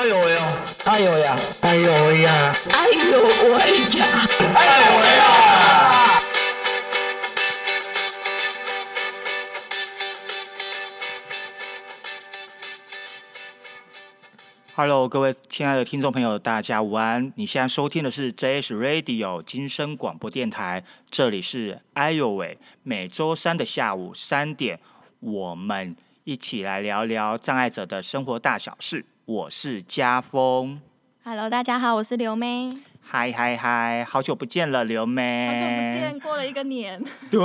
[0.00, 0.64] 哎呦喂呀！
[0.86, 1.38] 哎呦呀！
[1.60, 2.56] 哎呦喂呀！
[2.72, 3.20] 哎呦
[3.52, 3.58] 喂
[3.98, 4.06] 呀！
[4.54, 6.22] 哎呦喂呀
[14.74, 17.30] ！Hello，各位亲爱的听众朋友，大家午安！
[17.36, 24.80] 你现在收听的是 JS Radio 金声广播电台，这里是哎呦喂，每周三的下午三点，
[25.20, 25.94] 我们
[26.24, 29.04] 一起来聊聊障碍者的生活大小事。
[29.30, 30.80] 我是家峰
[31.22, 37.38] ，Hello，大家好，我是刘妹，嗨嗨嗨，好久不见了，刘妹，好久不见，过了一个年，对，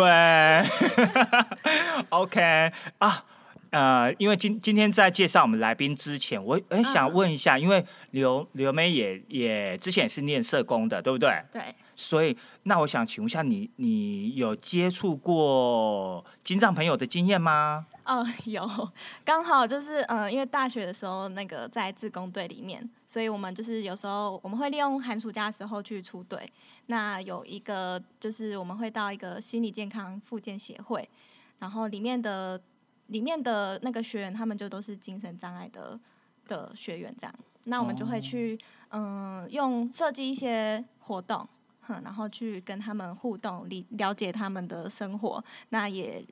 [2.10, 3.24] OK 啊，
[3.70, 11.40] 呃，因为今今天在介绍我们来宾之前，我哎想问一下，因为刘刘妹也也之前也是念社工的，对不对？
[11.52, 11.62] 对，
[11.96, 17.86] 所以那我想请问一下你，你有接触过金藏朋友的经验吗？
[18.06, 18.92] 哦，有，
[19.24, 26.48] 刚好就是嗯，因为大学的时候那个在自工队里面，所以我们就是有时候我们会利用寒暑假的时候去出队。
[26.86, 31.10] 那有一个就是我们会到一个心理健康复健协会，
[31.58, 32.62] 然后里面的
[33.08, 36.00] 里面的那个学员他们就都是精神障碍的
[36.48, 37.36] 的学员这样。
[37.64, 38.56] 那我们就会去
[38.90, 41.48] 嗯，用设计一些活动，
[41.88, 45.44] 哼，然后去跟他们互动，理了解他们的生活。
[45.70, 46.24] 那也。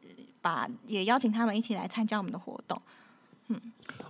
[0.44, 2.82] 把也邀请他们一起来参加我们的活动。
[3.48, 3.58] 嗯，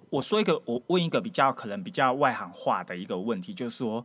[0.09, 4.03] 我说一个，我问一个比较可能比较外行化的一个问题，就是说，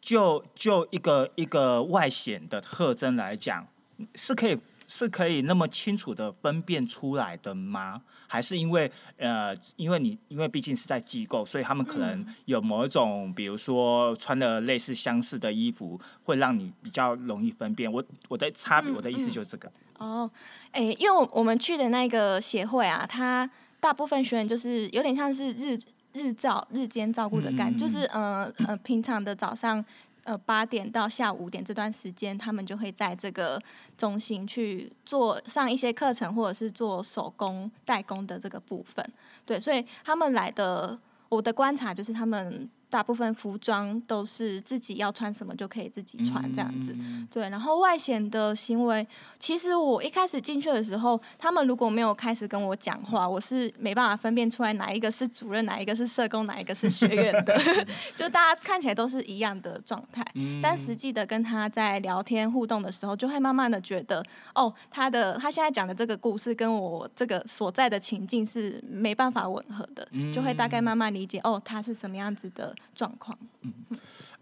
[0.00, 3.66] 就就一个一个外显的特征来讲，
[4.14, 4.56] 是可以
[4.92, 8.02] 是可以那么清楚的分辨出来的吗？
[8.26, 17.90] 还是因为呃，因为你因为毕竟是在机构，所以他们可能有某一种，比如说穿的类似相似的衣服，会让你比较容易分辨。
[17.90, 19.70] 我我的差别，我的意思就是这个。
[19.98, 20.28] 哦，
[20.72, 25.78] 哎，因为我我们去的那个协会啊，它大部分学员就是有点像是日
[26.12, 29.84] 日照日间照顾的感觉，就是呃呃，平常的早上。
[30.24, 33.60] 呃，八点到下午五点这段时间，他们就会在这个
[33.96, 39.04] 中心去做上一些课程，或者是做手工代工的这个部分。
[39.44, 40.98] 对，所以他们来的，
[41.28, 42.68] 我的观察就是他们。
[42.90, 46.94] 大部分服装都是自己要穿什么就可以自己穿这样子，
[47.30, 47.48] 对。
[47.48, 49.06] 然后外显的行为，
[49.38, 57.56] 其实我一开始进去的时候，他们如果没有开始跟我讲话，我是没办法分辨出来哪一个是主任，哪一个是社工，哪一个是学院的。
[58.16, 60.24] 就大家看起来都是一样的状态，
[60.60, 64.24] 但实际的跟他在聊天互动的时候，就会慢慢的觉得，
[64.54, 72.74] 哦，他的他现在讲的这个故事跟我这个所在的情境是没办法吻合的，就会大概慢慢理解，哦，他是什么样子的。
[72.94, 73.72] 状况，嗯，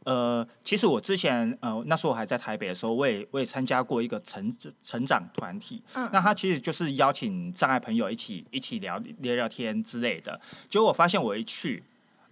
[0.04, 10.40] 呃，其实我之前，呃，那时候我还在台北的时候，我也我也参加过一个成成长团体，嗯，那他其实就是邀请障碍朋友一起一起聊聊聊天之类的。
[10.68, 11.82] 结果我发现我一去，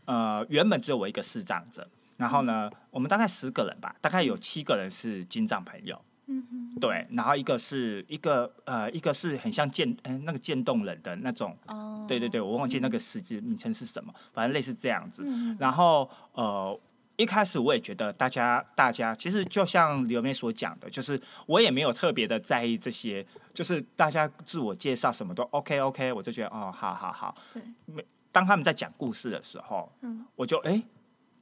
[0.06, 1.86] 呃，原本只有我一个视障者，
[2.16, 6.00] 然后呢，我们大概十个人吧，大概有七个人是金障朋友。
[6.28, 15.25] 嗯对，然后一个是一个呃，一个是很像渐嗯那个渐冻人的那种，哦，对对对，我忘记那个实际名称是什么，反正类似这样子。
[15.59, 16.78] 然后呃，
[17.16, 27.34] 一开始我也觉得大家大家其实就像刘妹所讲的，就是我也没有特别的在意这些，就是大家自我介绍什么都 OK OK，我就觉得哦，好好好。
[27.54, 28.04] 对。
[28.32, 30.82] 当他们在讲故事的时候，嗯，我就哎，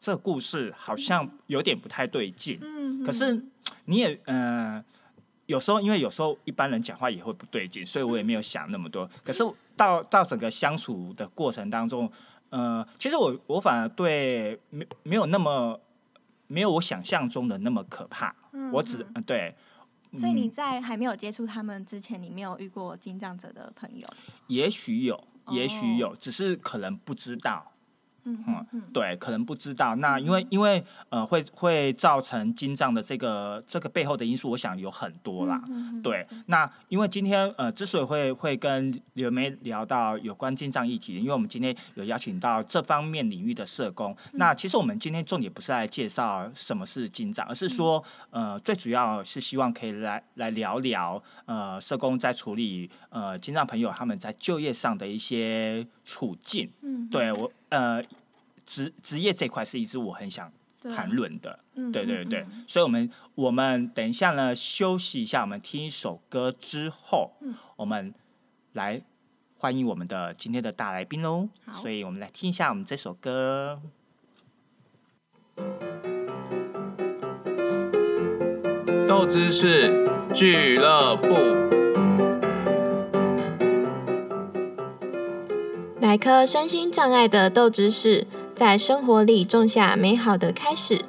[0.05, 2.59] 这个故事好像有点不太对劲。
[2.61, 3.03] 嗯。
[3.05, 3.43] 可是。
[3.87, 4.83] 你也嗯，
[5.45, 9.09] 有时候因为有时候一般人讲话也会不对劲，所以我也没有想那么多。
[9.23, 9.43] 可是
[9.77, 12.11] 到到整个相处的过程当中，
[12.49, 15.79] 呃，其实我我反而对没没有那么
[16.47, 18.35] 没有我想象中的那么可怕。
[18.73, 19.55] 我只对。
[20.17, 24.09] 所以你在还没有接触他们之前，你没有遇过金藏者的朋友？
[24.47, 27.73] 也许有，也许有，只是可能不知道。
[28.25, 29.95] 嗯嗯对，可能不知道。
[29.97, 35.63] 那因为因为呃，会会造成金藏的这个这个背后的因素，我想有很多啦。
[36.03, 44.17] 对，那因为今天呃，之所以会会跟刘梅聊到有关金藏议题，因为我们今天有邀请到这方面领域的社工。
[44.33, 56.71] 那其实我们今天重点不是来介绍什么是金藏，而是说呃，最主要是希望可以来来聊聊呃，社工在处理呃金藏朋友他们在就业上的一些处境。
[56.83, 57.51] 嗯，对我。
[57.71, 58.03] 呃，
[58.67, 60.53] 职职业这块是一直我很想
[60.83, 67.33] 谈论的，嗯对对对，所以，我们我们等一下呢，休息一下，我们听一首歌之后，
[67.77, 68.15] 我们
[68.75, 69.03] 来
[69.59, 71.49] 欢迎我们的今天的大来宾喽。
[71.73, 73.81] 所以我们来听一下我们这首歌，
[79.09, 81.84] 豆知识俱乐部。
[86.15, 88.25] 百科身心障碍的斗知识，
[88.55, 91.05] 在生活里种下美好的开始。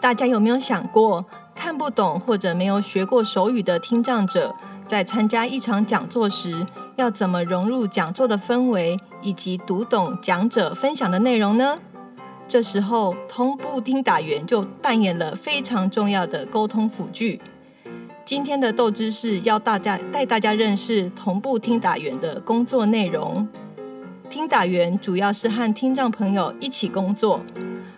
[0.00, 1.24] 大家有没有想过，
[1.54, 4.52] 看不懂或者没有学过手语的听障者，
[4.88, 11.78] 在参加一场讲座时，要怎么融入讲座的氛围，以及读懂讲者分享的内容呢？
[12.48, 17.40] 这时候，同步听打员就扮演了非常重要的沟通辅具。
[18.30, 23.44] 今天的斗知识要大家带大家认识同步听打员的工作内容。
[24.30, 27.40] 听打员主要是和听障朋友一起工作，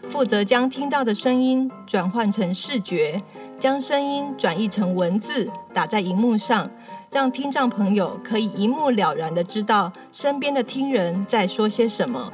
[0.09, 3.23] 负责将听到的声音转换成视觉，
[3.61, 6.71] 将声音转译成文字打在荧幕上，
[7.11, 12.33] 让听障朋友可以一目了然的知道身边的听人在说些什么。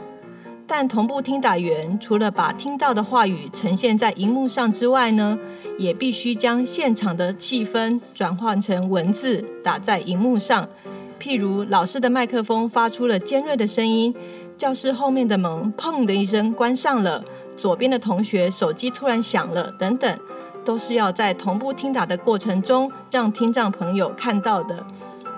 [0.70, 5.38] 但同步听打员除了把听到的话语呈现在荧幕上之外呢，
[5.78, 10.68] 也必须将现场的气氛转换成文字打在荧幕上。
[11.18, 14.14] 譬如老师的麦克风发出了尖锐的声音，
[14.58, 17.24] 教室后面的门砰的一声关上了，
[17.56, 20.20] 左边的同学手机突然响了，等等，
[20.66, 24.86] 都是要在同步听打的过程中让听障朋友看到的。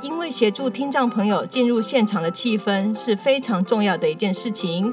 [0.02, 4.92] 因为协助听障朋友进入现场的气氛是非常重要的一件事情。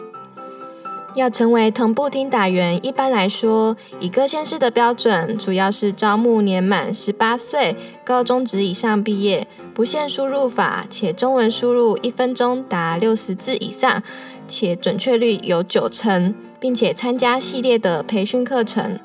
[1.17, 7.75] 要成为同步听打员，一般来说，以各县市的标准，主要是招募年满十八岁、
[8.05, 14.03] 高中职以上毕业、不限输入法，且中文输入一分钟达六十字以上，
[14.47, 18.99] 且准确率有九成，并且参加系列的培训课程，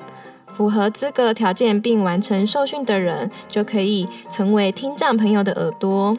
[0.55, 6.15] 符合资格条件并完成受训的人，就可以成为听障朋友的耳朵。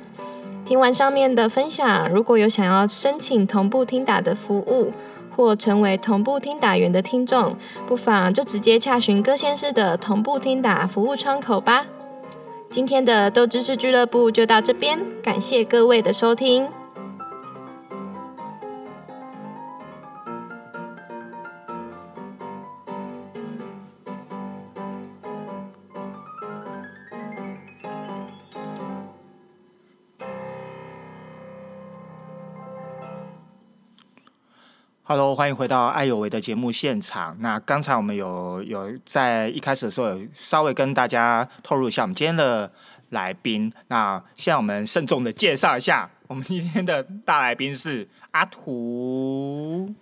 [0.66, 4.92] 听完上面的分享，如果有想要申请同步听打的服务，
[5.36, 11.86] 或成为同步听打员的听众，不妨就直接洽询各县市的同步听打服务窗口吧。
[12.70, 16.68] 今天的豆知识俱乐部就到这边，感谢各位的收听。
[35.06, 37.36] Hello，欢迎回到爱有为的节目现场。
[37.40, 42.72] 那刚才我们有有在一开始的时候有稍微跟大家透露一下我们今天的
[43.10, 43.70] 来宾。
[43.88, 49.92] 那现在我们慎重的介绍一下，我们今天的大来宾是阿土。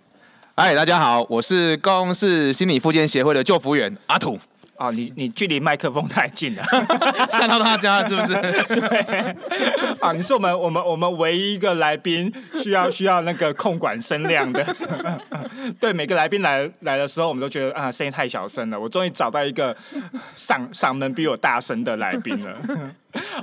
[0.55, 4.39] 嗨，大家好，我是高雄市心理复健协会的救服员阿土。
[4.75, 6.63] 哦，你你距离麦克风太近了，
[7.29, 8.33] 吓到大家了是不是？
[8.79, 9.35] 对，
[10.01, 14.65] 啊，你是我们我们我们唯一一个来宾需要需要那个控管声量的。
[15.79, 18.79] 对，每个来宾来来的时候，我们都觉得啊，声音太小声了。
[18.79, 19.75] 我终于找到一个
[20.35, 22.57] 嗓嗓门比我大声的来宾了。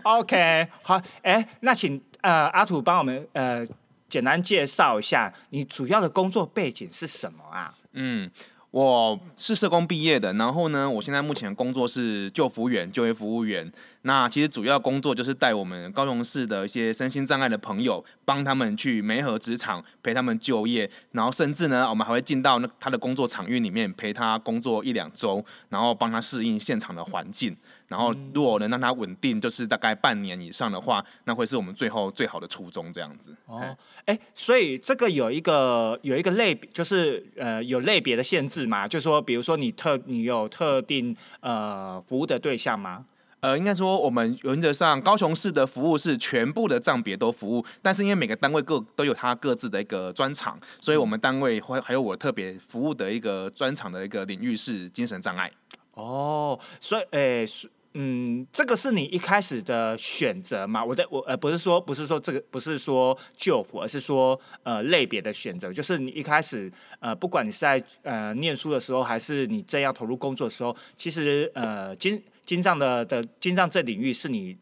[0.02, 3.64] OK，好，哎，那请呃阿土帮我们呃
[4.08, 7.72] 简单介绍一下你主要的工作背景是什么啊？
[7.92, 8.28] 嗯。
[8.70, 13.70] 我是社工毕业的，然后呢，我现在目前工作是救服员、就业服务员。
[14.02, 27.56] 那其实主要工作就是带我们高雄市的一些身心障碍的朋友，帮他们去媒合职场，陪他们就业，然后甚至呢，我们还会进到那他的工作场域里面陪他工作一两周，然后帮他适应现场的环境。
[27.90, 33.34] 然后如果能让它稳定，就是大概半年以上的话，那会是我们最后最好的初衷这样子。
[33.46, 38.86] 哦，哎，所以这个有一个有一个类别，就是呃有类别的限制嘛？
[38.86, 43.06] 就是说，比如说你特你有特定呃服务的对象吗？
[43.40, 55.50] 呃，应该说我们原则上高雄市的服务是全部的账别都服务，但是因为每个单位各都有它各自的一个专长，所以我们单位会还有我特别服务的一个专长的一个领域是精神障碍。
[55.94, 57.48] 哦，所以诶。
[57.94, 60.84] 嗯，这个是你一开始的选择嘛？
[60.84, 65.72] 我在我呃不是说不是说这个不是说救辅，而是说呃类别的选择。
[65.72, 74.56] 就是你一开始呃不管你是在呃念书的时候，还是你正要投入工作的时候，其实呃金金藏的的金藏这领域是你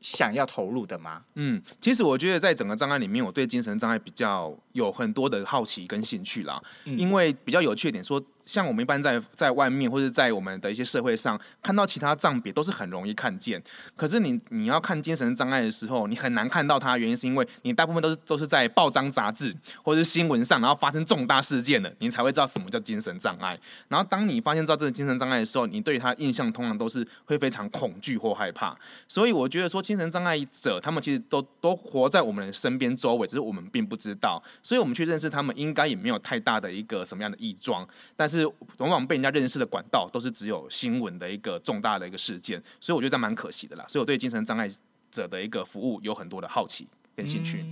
[0.00, 1.22] 想要投入的吗？
[1.36, 8.20] 嗯，其实我觉得在整个障碍里面，我对精神障碍比较有很多的好奇跟兴趣啦，因为比较有趣点说。
[8.46, 13.60] 像我们一般在在外面或者在我们的一些社会上看到其他障别都是很容易看见，
[13.96, 23.58] 可是你你要看精神障碍的时候，你很难看到它，原因是因为你大部分都是都是在报章杂志或者是新闻上，然后发生重大事件了，你才会知道什么叫精神障碍。
[23.88, 28.78] 然后当你发现到这个精神障碍的时候，你对他印象通常都是会非常恐惧或害怕。
[29.08, 34.40] 所以我觉得说精神障碍者他们其实都都活在我们的身边周围，只是我们并不知道。
[34.62, 37.84] 所以我们去认识他们，应该也没有太大的一个什么样的异状，
[38.14, 38.35] 但是。
[38.36, 38.46] 是
[38.78, 43.84] 往往被人家认识的管道都是只有新闻的一个重大的一个事件，所以我觉得这蛮可惜的啦。
[43.88, 44.68] 所以我对精神障碍
[45.10, 47.64] 者的一个服务有很多的好奇跟兴趣。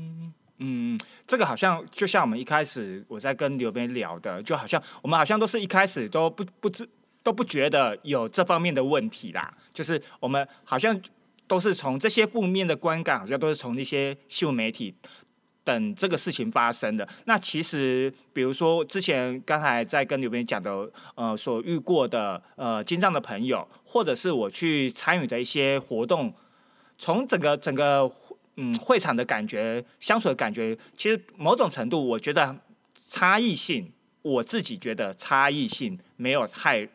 [0.59, 6.89] 嗯，这个好像就像我们一开始我在跟刘边聊的，就好像我们好像都是一开始都不不知
[7.25, 10.99] 都不觉得有这方面的问题啦，就是我们好像
[11.47, 14.95] 都是从这些负面的观感，好像都是从那些新闻媒体
[15.65, 17.09] 等这个事情发生的。
[17.25, 26.33] 那其实比如说之前刚才在跟刘边讲的，呃，所遇过的呃金藏的朋友，或者是我去参与的一些活动，
[26.99, 28.13] 从整个整个。
[28.57, 32.57] 嗯，会场的感觉，相处的感觉，其实某种程度，我觉得
[33.09, 33.91] 差异性，
[34.23, 36.89] 我自己觉得差异性没有太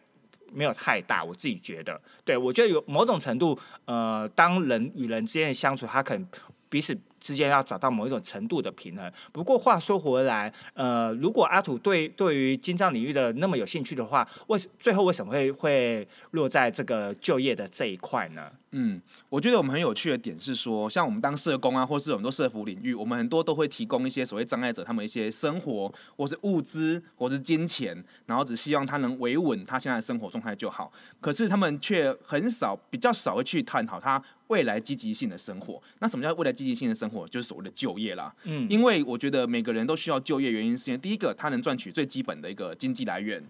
[0.54, 6.26] 没有太大，我自己觉得，对我觉得有某种程度，呃，当人与人之间的相处，他可能
[6.70, 6.98] 彼此。
[7.20, 9.12] 之间要找到某一种程度的平衡。
[9.32, 18.52] 不过话说回来，呃，如果阿土对对于金藏领域的那么有兴趣的话，为最后为什么会会落在这个就业的这一块呢？
[18.72, 30.92] 嗯，我觉得我们很有趣的点是说，像我们当社工啊，或是很多社服领域，我们很多都会提供一些所谓障碍者他们一些生活，或是物资，或是金钱，然后只希望他能维稳他现在的生活状态就好。
[31.20, 34.22] 可是他们却很少，比较少会去探讨他。
[34.50, 37.28] 未来积极性的生活，那什么叫未来积极性的生活？
[37.28, 38.34] 就是所谓的就业啦。
[38.44, 43.42] 嗯，因为我觉得每个人都需要就业，原因是因为第一个，他能赚取最基本的一个经济来源；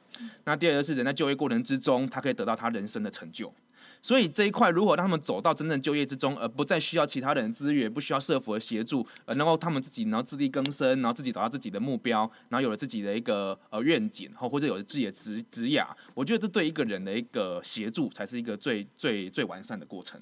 [0.45, 3.53] 那第二个是人在就业过程之中，他可以得到他人生的成就。
[4.01, 20.17] 所以这一块如何让他们走到真正就业之中，而不再需要其他人资源，不需要社福的协助，呃，然后他们自己然后自力更生，然后自己找到自己的目标，然后有了自己的一个呃愿景，或或者有了自己的职职涯，我觉得这对一个人的一个协助，才是一个最最最完善的过程。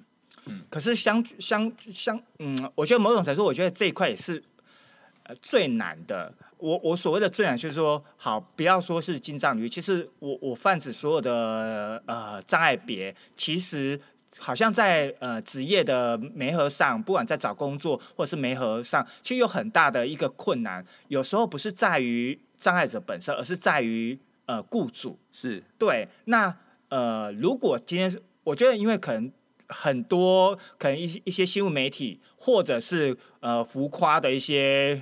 [0.70, 4.44] 可是相相相，嗯，我觉得某种程度，我觉得这一块也是
[5.24, 6.34] 呃最难的。
[6.60, 14.00] 我我所谓的最难，就是说，好，不要说是金藏鱼，其实我我泛指所有的呃障碍别，其实
[14.39, 20.84] 好像在呃职业的媒合上，不管在找工作或者是媒合上，其实有很大的一个困难。
[21.10, 26.08] 有时候不是在于障碍者本身，而是在于呃雇主是对。
[26.25, 26.51] 那
[26.89, 28.12] 呃，如果今天
[28.44, 29.32] 我觉得，因为可能。
[29.70, 35.02] 很多可能一些一些新闻媒体，或者是呃浮夸的一些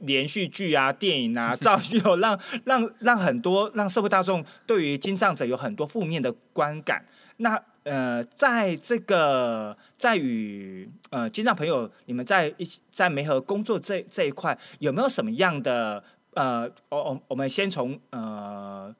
[0.00, 7.04] 连续剧啊、电影啊， 造就让让让很多让社会大众对于金藏者有很多负面的观感。
[7.36, 16.02] 那呃，在这个在与呃金藏朋友，你们在一起在梅河工作这这一块，有没有什么样的
[16.34, 18.94] 呃，我我我们先从呃。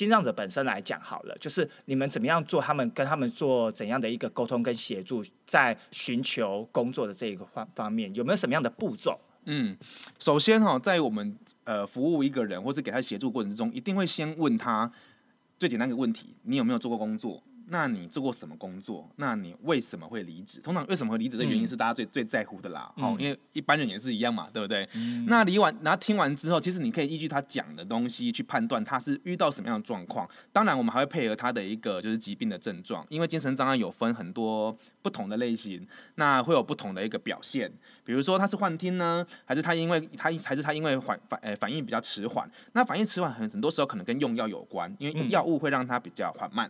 [0.00, 9.20] 心障者本身来讲，好了，就是你们怎么样做，他们跟他们做怎样的一个沟通跟协助，在寻求工作的这一个方方面，有没有什么样的步骤？
[9.44, 9.76] 嗯，
[10.18, 14.90] 首先哈，在我们呃服务一个人或是给他协助过程之中，一定会先问他
[15.58, 17.42] 最简单的问题：你有没有做过工作？
[17.72, 19.08] 那你做过什么工作？
[19.16, 20.60] 那你为什么会离职？
[20.60, 22.92] 通常为什么会离职的原因是大家最最在乎的啦。
[22.96, 24.88] 哦，因为一般人也是一样嘛，对不对？
[25.28, 30.28] 那离完，然后听完之后，其实你可以依据他讲的东西去判断他是遇到什么样的状况。
[30.52, 35.86] 当然，我们还会配合他的一个就是疾病的症状，因为精神障碍有分很多不同的类型，
[36.16, 37.70] 那会有不同的一个表现。
[38.04, 42.50] 比如说他是幻听呢，还是他因为他还是他因为反反呃反应比较迟缓？
[42.72, 46.68] 那反应迟缓很很多时候可能跟用药有关，因为药物会让他比较缓慢。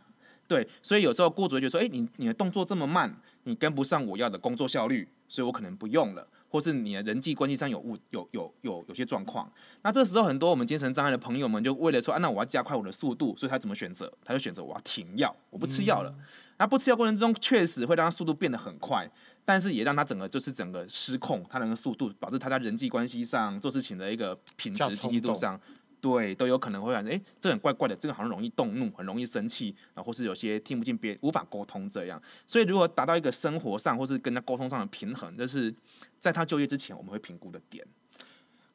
[0.50, 3.14] 对，所以有时候雇主会觉得说，哎，你你的动作这么慢，
[3.44, 9.48] 你跟不上我要的工作效率，所以我可能不用了，或是你的人际关系上有误，有有有有些状况。
[9.82, 14.12] 那这时候很多我们精神障碍的朋友们就为了说，啊，那我要加快我的速度，所以他怎么选择？
[14.24, 16.12] 他就选择我要停药，我不吃药了。
[16.58, 19.08] 那不吃药过程中，确实会让他速度变得很快，
[19.44, 25.58] 但是也让他整个就是整个失控，他那个速度导致他在人际关系上做事情的一个品质、积极度上。
[26.00, 32.20] 对，都有可能会感觉，哎，这很怪怪的，这个好像容易动怒，很容易生气，然后或是有些听不进别无法沟通这样。
[32.46, 35.74] 所以，如何达到一个生活上或是跟他沟通上的平衡，这是
[36.18, 37.86] 在他就业之前我们会评估的点。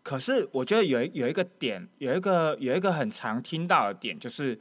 [0.03, 4.60] 可是，我觉得有有一个点，有一个有一个很常听到的点，就是，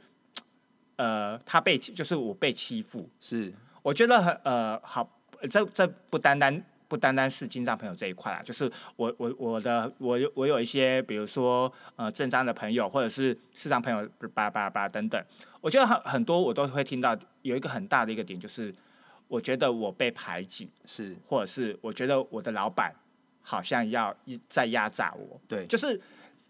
[0.95, 3.53] 呃，他被就是我被欺负，是
[3.83, 5.07] 我觉得很呃好，
[5.49, 6.65] 这这不单单。
[6.87, 15.23] 不单单是金藏朋友这一块啊，就是我我我的我有我有一些，比如说呃正章的朋友，或者是市场朋友，叭叭叭等等。
[15.61, 18.73] 我觉得很很多我都会听到有一个很大的一个点，就是
[19.27, 22.93] 我觉得我被排挤，是或者是我觉得我的老板
[23.41, 24.15] 好像要
[24.47, 25.41] 在压榨我。
[25.47, 25.99] 对，就是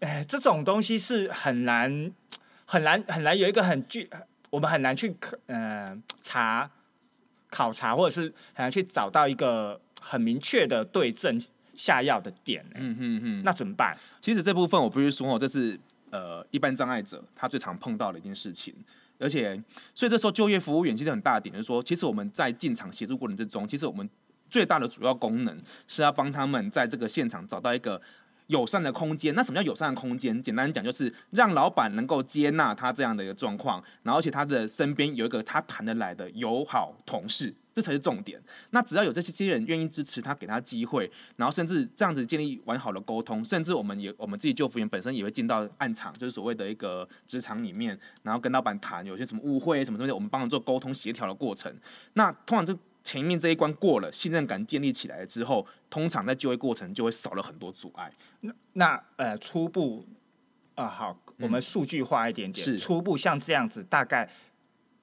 [0.00, 2.12] 哎这种东西是很难
[2.66, 4.10] 很难很难有一个很具，
[4.50, 5.16] 我们很难去
[5.46, 6.70] 呃查
[7.48, 9.80] 考察，或者是很难去找到一个。
[10.00, 11.40] 很明确的对症
[11.74, 13.96] 下药的点，嗯嗯嗯，那怎么办？
[14.20, 15.78] 其实这部分我必须说哦，这是
[16.10, 18.74] 呃一般障碍者他最常碰到的一件事情，
[19.18, 19.62] 而且
[19.94, 24.08] 所以这时候就业服务员其实很大的点就是说，其实我们在进场协助过程之中，其实我们
[24.48, 28.00] 最大的主要功能是要帮他们在这个现场找到一个
[28.46, 29.34] 友善的空间。
[29.34, 30.40] 那什么叫友善的空间？
[30.40, 37.52] 简单讲就是让老板能够接纳他这样的一个状况，然后而且他的身边有一个他谈得来的友好同事。
[37.76, 38.40] 这才是重点。
[38.70, 51.70] 那只要有这些些人愿意支持他，给他机会，然后甚至这样子建立完好的沟通，甚至我们也我们自己救服员本身也会进到暗场，就是所谓的一个职场里面，然后跟老板谈有些什么误会什么什么，我们帮他做沟通协调的过程。
[52.14, 58.10] 那通常这前面这一关过了，信任感建立起来了之后，通常在就业过程就会少了很多阻碍。
[58.40, 60.06] 那那呃初步
[60.76, 64.30] 啊好，我们数据化一点点，是初步像这样子，大概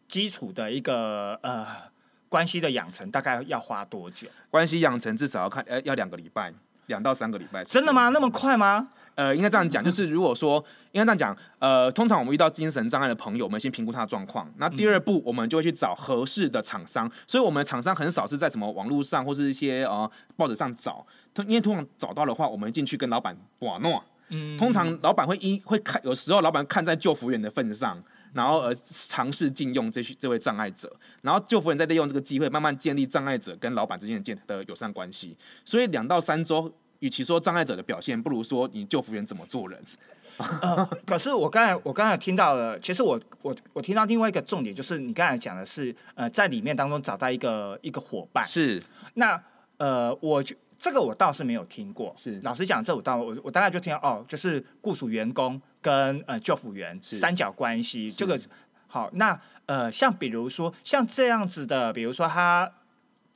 [0.08, 1.93] 基础的一个呃。
[2.34, 4.28] 关系的养成大概要花多久？
[4.50, 6.52] 关系养成至少要看，呃，要两个礼拜，
[6.88, 7.63] 两到三个礼拜。
[7.63, 8.10] 真的吗？
[8.10, 8.88] 那么快吗？
[9.13, 10.58] 呃，应该这样讲，就是如果说
[10.94, 14.52] 应该这样讲，呃，通常我们遇到精神障碍的朋友，我们先评估他的状况。
[14.58, 17.08] 那第二步，我们就会去找合适的厂商。
[17.28, 21.06] 所以，我们厂商很少是在什么网络上或是一些呃报纸上找。
[21.36, 24.04] 通因为通常找到的话，我们进去跟老板把诺。
[24.30, 24.58] 嗯。
[24.58, 28.02] 通常老板会一会看，有时候老板看在救服员的份上。
[28.34, 35.38] 然后呃尝试禁用这这位障碍者，然后救服人在利用这个机会慢慢建立障碍者跟老板之间的建的友善关系。
[35.63, 39.80] 所以两到三周，与其说障碍者的表现，不如说你救服员怎么做人。
[41.06, 48.44] 可是我刚才我刚才听到了，其实我我我听到另外一个重点就是你刚才讲的是呃在里面当中找到一个一个伙伴。
[48.44, 48.82] 是。
[49.13, 49.42] 那
[49.78, 50.56] 呃我就。
[50.80, 52.13] 这个我倒是没有听过。
[52.18, 52.42] 是。
[52.44, 55.62] 老实讲，这我倒我我大概就听到哦，就是雇主员工。
[55.84, 58.40] 跟呃救辅员三角关系，这个
[58.88, 59.10] 好。
[59.13, 62.72] 那呃，像比如说像这样子的，比如说他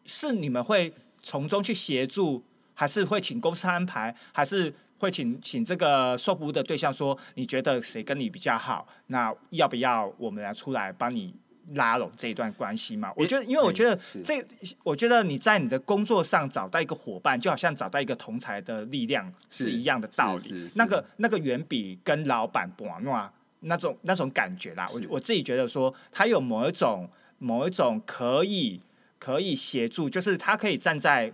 [0.06, 8.88] 是你们会从中去协助，还是会请公司安排，还是会请请这个受服务的对象说，你觉得谁跟你比较好？
[9.08, 11.36] 那要不要我们来出来帮你？
[11.75, 13.12] 拉拢这一段关系嘛？
[13.15, 14.45] 我觉得，因为我觉得这，
[14.83, 20.69] 我觉得你在你的工作上找到一个伙伴，就好像找到一个同才的力量是一样的道理。
[20.75, 24.88] 那个那个远比跟老板玩闹那种那种感觉啦。
[24.93, 28.80] 我我自己觉得说，他有某一种某一种可以
[29.19, 31.32] 可以协助，就是他可以站在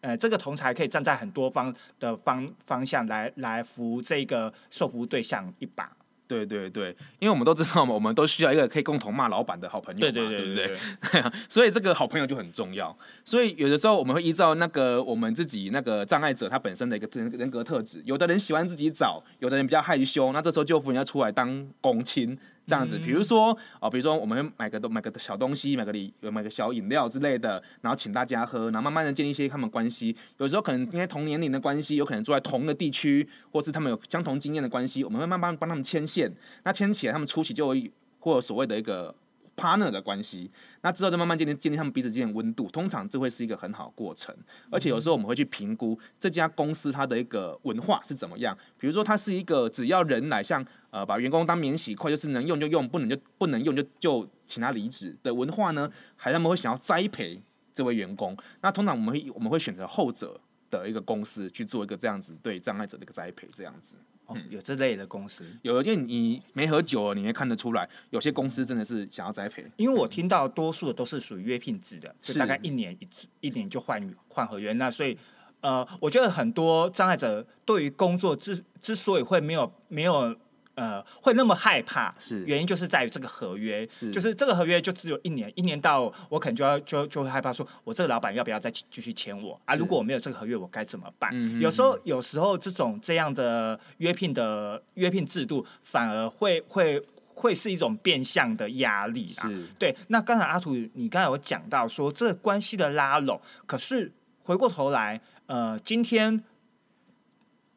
[0.00, 5.90] 呃这个同才可以站在很多方的方方向来来扶这个受服务对象一把。
[6.26, 10.76] 对对对，因为我们都知道嘛，我们都需要一个可以共同骂老板的好朋友嘛，对不对？
[11.48, 12.96] 所以这个好朋友就很重要。
[13.24, 22.38] 所以有的时候我们会依照那个我们自己那个障碍者他本身的一个人人格特质，有的人喜欢自己找，有的人比较害羞，那这时候救夫人要出来当公亲。
[22.66, 30.16] 这样子，比如说哦，比如说我们买个东买个小东西，买个礼，买个小饮料之类的，然后请大家喝，然后慢慢的建立一些他们关系。
[30.38, 36.32] 有时候可能因为同年龄的关系，有可能住在同一个地区，或是他们有相同经验的关系，我们会慢慢帮他们牵线。
[36.62, 39.14] 那牵起来，他们初期就会或所谓的一个。
[39.56, 40.50] Partner 的关系，
[40.82, 44.34] 那之后再慢慢建立建立他们彼此之间的温度，通常这会是一个很好的过程。
[44.70, 48.56] 而且有时候我们会去评估这家公司它的一个文化是怎么样。
[48.78, 55.90] 比如说，它是一个只要人来，像呃把员工当免洗筷，就是能用就用，不能就不能用就就请他离职的文化呢？
[56.16, 57.40] 还他们会想要栽培
[57.74, 58.36] 这位员工？
[58.60, 60.40] 那通常我们会我们会选择后者
[60.70, 63.96] 的一个公司去做一个这样子对障碍者的一个栽培，这样子。
[64.28, 69.64] 嗯，有这类的公司，有因为你没喝酒，你也看得出来，有些公司真的是想要栽培。
[69.76, 74.72] 因为我听到多数的都是属于约聘制的，是大概一年一次，一年就换换合约。
[74.74, 75.16] 那所以，
[75.60, 80.34] 呃，我觉得很多障碍者对于工作之之所以会没有没有。
[80.74, 89.76] 呃，会那么害怕，是原因就是在于这个合约，是就是这个合约就只有一年，一年到我可能就要就就会害怕，说我这个老板要不要再继续签我啊？
[89.76, 91.32] 如果我没有这个合约，我该怎么办？
[91.60, 97.00] 有时候有时候这种这样的约聘的约聘制度，反而会会
[97.34, 99.50] 会是一种变相的压力啦。
[99.78, 99.96] 对。
[100.08, 104.10] 那刚才阿图，你刚才有讲到说这个关系的拉拢，可是
[104.42, 106.42] 回过头来，呃，今天。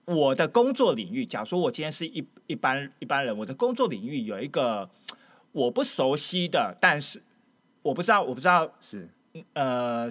[0.07, 4.89] 我的工作领域，假如说我今天是一一般一般人，我的工作领域有一个
[5.51, 7.21] 我不熟悉的，但是
[7.81, 9.09] 我不知道，我不知道是
[9.51, 10.09] 呃，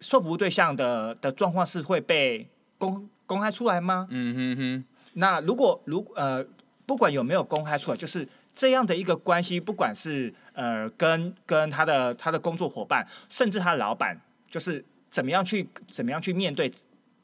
[0.00, 4.06] 受服务对象的的状况是会被公公开出来吗？
[4.08, 4.84] 嗯哼哼。
[5.12, 6.42] 那如果如呃，
[6.86, 14.18] 不管有没有公开出来，就是这样的一个关系，不管是呃跟跟他的他的工作伙伴，甚至他的老板，
[14.50, 16.72] 就是怎么样去怎么样去面对。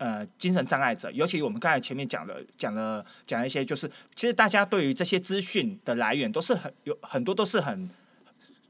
[0.04, 7.88] 呃，精神障碍者，尤其我们刚才前面讲了，讲了讲了一些，就是其实大家对于这些资讯的来源都是很有很多都是很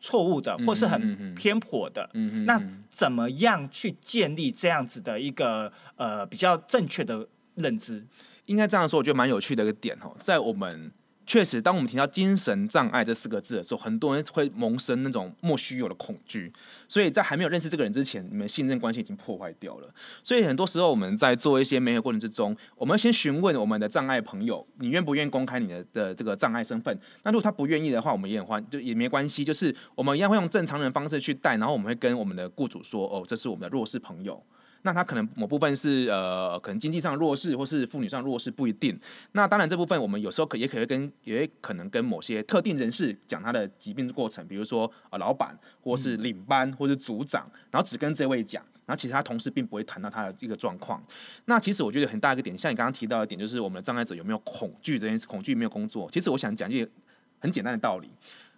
[0.00, 2.08] 错误的，或是很偏颇的。
[2.12, 8.06] 嗯那怎么样去建立这样子的一个呃比较正确的认知？
[8.46, 10.92] 应该这样说，我觉得蛮有趣的一个点哦，在我们
[11.26, 16.52] 确实，当我们提到精神障碍这四个字的时候，很多人会萌生那种莫须有的恐惧。
[16.86, 19.88] 所以在还没有认识这个人之前，你们信任关系已经破坏掉了。
[20.22, 26.96] 所以很多时候我们在做一些媒合过程之中，我们先询问我们的障碍朋友，你愿不愿意公开你的的这个障碍身份？
[27.22, 34.44] 那如果他不愿意的话，我们也很欢，就也没关系，就是我们一样会用正常人方式去带，然后我们会跟我们的雇主说，哦，这是我们的弱势朋友。
[34.86, 38.94] 那他可能某部分是呃，可能经济上弱势，或是妇女上弱势，不一定。
[39.32, 51.02] 那当然这部分我们有时候可也可以跟，也可能跟某些特定人士讲他的疾病过程，比如说呃老板，或是领班，或是组长，然后只跟这位讲，然后其他同事并不会谈到他的一个状况。
[51.46, 56.10] 那其实我觉得很大一个点，像你刚刚提到的点，就是我们的障碍者有没有恐惧这件事，恐惧没有工作。
[56.10, 56.90] 其实我想讲一个
[57.38, 58.10] 很简单的道理，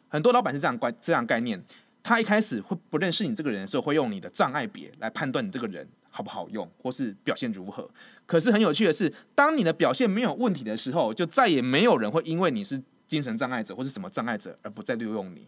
[0.08, 1.62] 很多老板是这样观这样概念，
[2.02, 5.86] 他一开始会不认识你这个人的时候，会用你的障碍别来判断你这个人。
[6.16, 7.86] 好不好用，或是表现如何？
[8.24, 15.46] 可是很有趣的是，当你的表现没有问题的时候，就再也没有人会因为你是精神障碍者或是什么障碍者而不再录用你。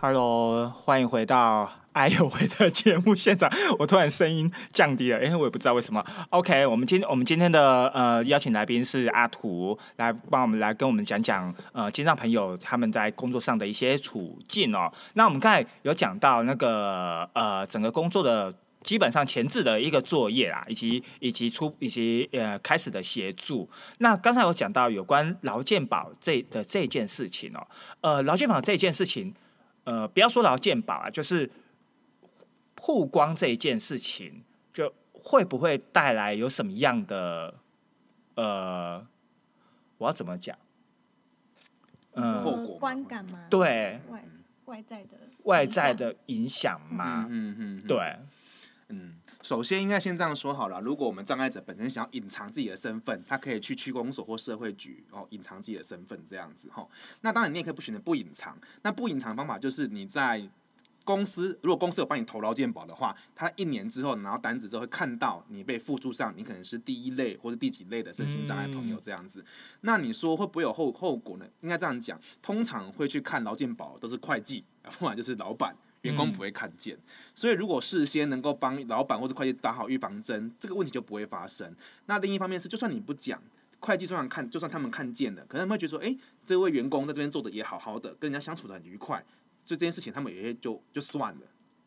[0.00, 3.50] Hello，欢迎回到哎呦喂的节目现场。
[3.80, 6.04] 我突然声音降低了，因为我也不知道为什么。
[6.30, 14.88] OK，我们今我们今天的呃邀请来宾是阿图，来帮我们来跟我们讲讲呃经障朋友他们在工作上的一些处境哦。
[15.14, 23.68] 那我们刚才有讲到那个呃整个工作的基本上前置的一个作业啊，以及以及出以及呃开始的协助。
[23.98, 27.66] 那刚才有讲到有关劳健保这的这件事情哦，
[28.02, 29.34] 呃劳健保这件事情。
[29.88, 31.50] 呃，不要说劳鉴宝啊，就是
[32.74, 37.54] 曝光这一件事情，就会不会带来有什么样的
[38.34, 39.06] 呃，
[39.96, 40.54] 我要怎么讲？
[42.12, 43.46] 嗯，观感吗？
[43.48, 44.22] 对，外
[44.66, 45.08] 外在的
[45.44, 47.26] 外在的影响吗？
[47.30, 48.16] 嗯嗯，对，
[48.88, 49.17] 嗯。
[49.48, 50.78] 首先，应该先这样说好了。
[50.82, 56.86] 如果我们障碍者本身想要隐藏自己的身份，他可以去区公所或社会局哦，隐藏自己的身份这样子哈。
[57.22, 58.54] 那当然，你也可以不选择不隐藏。
[58.82, 60.46] 那不隐藏方法就是你在
[61.02, 69.42] 公司，如果公司有帮你投劳健保的话，他一年之后拿到单子之后会看到你被附注上，你可能是第一类或者第几类的身心障碍朋友这样子。
[69.80, 71.46] 那你说会不会有后后果呢？
[71.62, 74.62] 应该这样讲，通常会去看劳健保都是会计，
[74.98, 75.74] 不然就是老板。
[76.02, 76.96] 员工不会看见，
[77.34, 81.74] 所以如果事先能够帮老板或者会计打好预防针，这个问题就不会发生。
[82.06, 83.42] 那另一方面是，就算你不讲，
[83.80, 89.18] 会计就算看，就算他们看见了，可能他们会觉得说，哎，这位员工在这边做的也好好的，跟人家相处的很愉快，
[89.66, 91.40] 就这件事情他们也就就算了，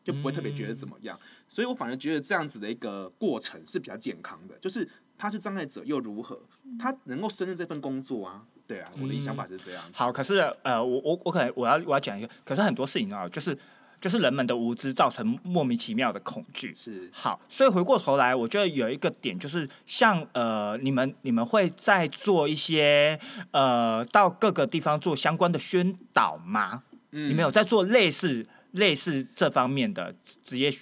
[0.04, 1.18] 就不会特别觉得怎么样。
[1.48, 6.38] 所以我反而觉得这样子的一个过程是比较健康的，就是他是障碍者又如何，
[6.78, 8.44] 他能够胜任这份工作啊？
[8.66, 9.82] 对啊，我的想法是这样。
[9.92, 13.56] 好，可是呃，我我我可能我要我要讲一个，可是很多事情啊，就是。
[14.02, 16.74] 就是人们的无知造成莫名其妙的恐惧。
[16.76, 23.18] 是好，所以回过头来，我觉得有一个点就是，像呃，你们你们会在做一些
[23.52, 26.82] 呃，到各个地方做相关的宣导吗？
[27.12, 30.12] 嗯，你们有在做类似类似这方面的
[30.42, 30.72] 职业，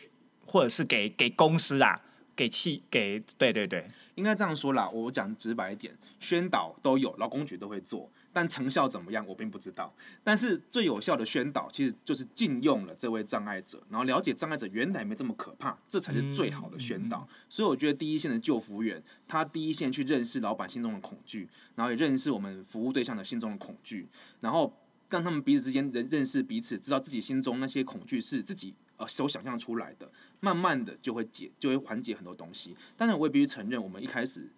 [0.46, 2.00] 或者是给给公司啊，
[2.34, 4.88] 给企给对对对，应该这样说啦。
[4.88, 8.10] 我讲直白一点，宣导都有，劳工局都会做。
[8.32, 9.92] 但成效怎么样，我并不知道。
[10.22, 17.26] 但是最有效的宣导，其实就是禁用了这位障碍者，然后了解障碍者原来没这么可怕，这才是最好的宣导。
[17.48, 24.06] 所以我觉得第一线的救服务员，他第一线去认识老板心中的恐惧，然后也认识我们服务对象的心中的恐惧，
[24.40, 24.72] 然后
[25.08, 32.76] 让他们彼此之间认认识彼此，知道自己心中那些恐惧是自己呃所想象出来的，慢慢的就会解，就会缓解很多东西。
[32.96, 34.48] 当然，我也必须承认，我们一开始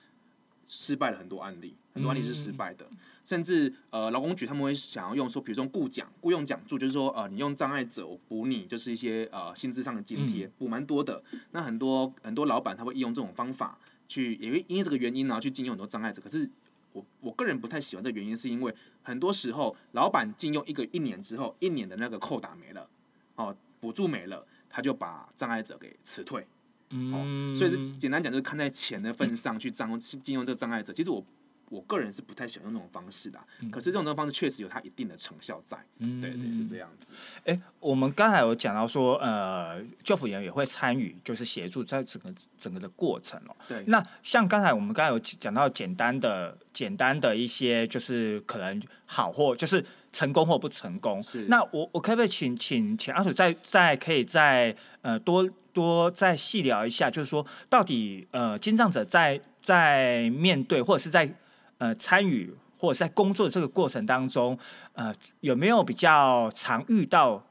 [0.67, 2.87] 失败了很多案例，很多案例是失败的。
[3.25, 11.23] 甚至呃，劳工局他们会想要用说，比如说雇奖、雇用奖助，就是说呃，你用障碍者我补你，就是一些呃薪资上的津贴，补蛮多的。
[11.53, 16.21] 那很多很多老板他会利用这种方法去，也会因为这个原因然后去禁用很多障碍者。
[16.21, 16.49] 可是
[16.93, 22.89] 我我个人不太喜欢这个原因，是因为很多时候老板禁用一个一年之后，一年的那个扣打没了，
[23.37, 26.45] 哦，补助没了，他就把障碍者给辞退。
[26.91, 30.93] 嗯，所以是简单讲，就是看在钱的份上去占用禁用这个障碍者。
[30.93, 31.25] 其实我。
[31.73, 37.15] 我个人是不太喜欢用那种方式的，可是这种方式确实有它一定的成效在，对对是这样子。
[37.47, 43.57] 哎，我们刚才有讲到说，呃，教辅员也会参与，就是协助在整个整个的过程哦。
[43.67, 43.83] 对。
[43.87, 49.83] 那像刚才我们刚才有讲到简单的、简单的一些，就是可能好或就是
[50.13, 51.23] 成功或不成功。
[51.23, 51.47] 是。
[51.47, 61.33] 那我我可不可以请请请阿土再再可以再呃多多再细聊一下，就是说到底呃，金障者在在面对或者是在
[61.83, 64.57] 呃，参与或者在工作的这个过程当中，
[64.93, 67.45] 呃，有没有比较常遇到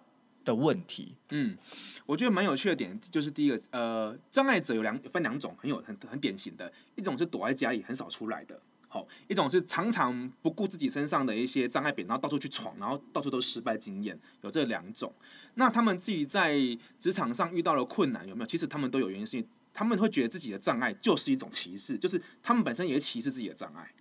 [0.46, 1.14] 的问题？
[1.32, 1.58] 嗯，
[2.06, 15.14] 我觉得蛮有趣的点就是第一个，呃，障碍者有两分两种，很有很很典型的，一种是躲在家里很少出来的，好，一种是常常不顾自己身上的一些障碍点，然后到处去闯，然后到处都失败经验，有这两种。
[15.56, 16.56] 那他们自己在
[17.02, 18.48] 职场上遇到了困难，有没有？
[18.48, 23.92] 其实他们都有原因，是因为他们会觉得自己的障碍就是一种歧视，就是他们本身也歧视自己的障碍，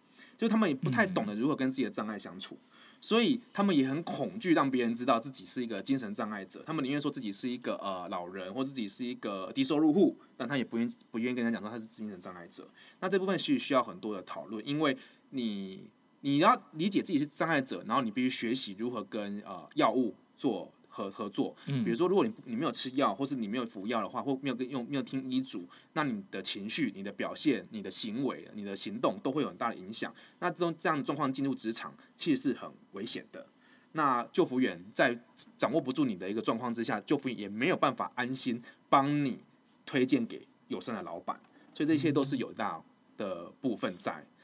[0.40, 2.56] 就是他们也不太懂得如何跟自己的障碍相处。
[3.02, 12.66] 所以他们也很恐惧让别人知道自己是一个精神障碍者，他们宁愿说自己是一个呃老人，或自己是一个低收入户，但他也不愿不愿意跟人家讲说他是精神障碍者。
[13.00, 14.96] 那这部分其实需要很多的讨论，因为
[15.30, 20.72] 你你要理解自己是障碍者，然后你必须学习如何跟呃药物做。
[20.90, 30.12] 合合作，比如说，如果你你没有吃药，或是你没有服药的话，或没有跟用没有听医嘱，那你的情绪、你的表现、你的行为、你的行动都会有很大的影响。
[30.40, 33.46] 那这种这样的状况进入职场，其实是很危险的。
[33.92, 35.18] 那救服员在
[35.56, 39.38] 掌握不住你的一个状况之下，救服员也没有办法安心帮你
[39.86, 41.40] 推荐给友善的老板，
[41.74, 42.82] 所以这些都是有大
[43.16, 44.12] 的部分在。
[44.12, 44.39] 嘿。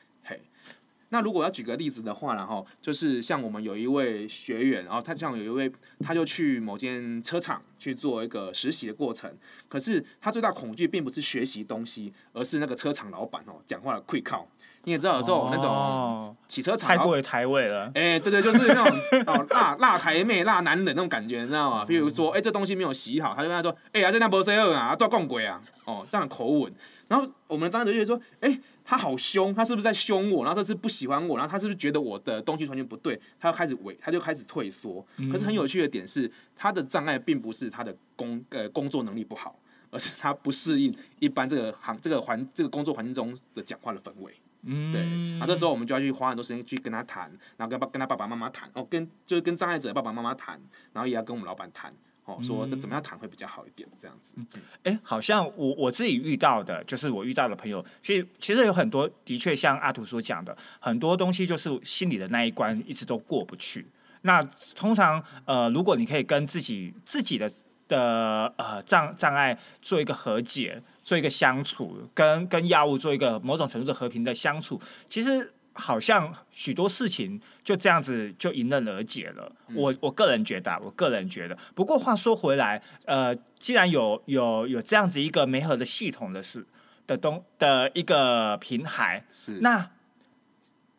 [1.16, 9.32] 那如果要举个例子的话，然后就是像我们有一位学员，然后他像有一位，他就去某间车厂去做一个实习的过程。
[9.66, 14.46] 可是他最大恐惧并不是学习东西，而是那个车厂老板哦讲话的愧靠。
[14.84, 17.90] 你也知道有时候那种洗车厂太过于台位了。
[17.94, 18.84] 哎，对对，就是那种
[19.26, 21.86] 哦辣辣台妹、辣男人那种感觉，你知道吗？
[21.86, 26.70] 比如说，哎，这东西没有洗好，他就跟他说，哎呀，这那不是二啊，多共鬼啊，哦，这样的口吻。
[27.08, 28.60] 然后我们的张哲就说，哎。
[28.86, 30.44] 他好凶，他是不是在凶我？
[30.44, 33.20] 然后这次不喜欢我，然后他是不是觉得我的东西完全不对？
[33.40, 35.04] 他就开始萎，他就开始退缩。
[35.32, 39.58] 可是很有趣的点是，他的障碍并不是他的工呃工作能力不好，
[39.90, 44.32] 而是他不适应一般这个行这个环这个工作环境中的讲话的氛围。
[44.62, 45.04] 嗯，对。
[45.40, 50.60] 那这时候我们就要去花很多时间去跟他谈，然后跟爸跟他爸爸妈妈谈，哦，跟就是跟障碍者的爸爸妈妈谈，
[50.92, 51.92] 然后也要跟我们老板谈。
[52.26, 54.36] 哦，说这怎么样谈会比较好一点，这样子。
[54.82, 63.86] 哎，好像我我自己遇到的，就是我遇到的朋友，所以其实有很多的确像阿图所讲的，很多东西就是心里的那一关一直都过不去。
[64.22, 64.42] 那
[64.74, 67.48] 通常呃，如果你可以跟自己自己的
[67.86, 75.52] 的呃障障碍做一个和解，做一个相处，跟跟药物做一个某种程度的和平的相处，其实。
[75.76, 79.50] 好像许多事情就这样子就迎刃而解了。
[79.74, 81.56] 我我个人觉得，啊我个人觉得。
[81.74, 86.66] 不过话说回来，呃，既然有有有这样子一个媒合的系统的事
[87.06, 89.90] 的东的一个平台，是那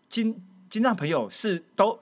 [0.08, 2.00] 金金藏朋友是都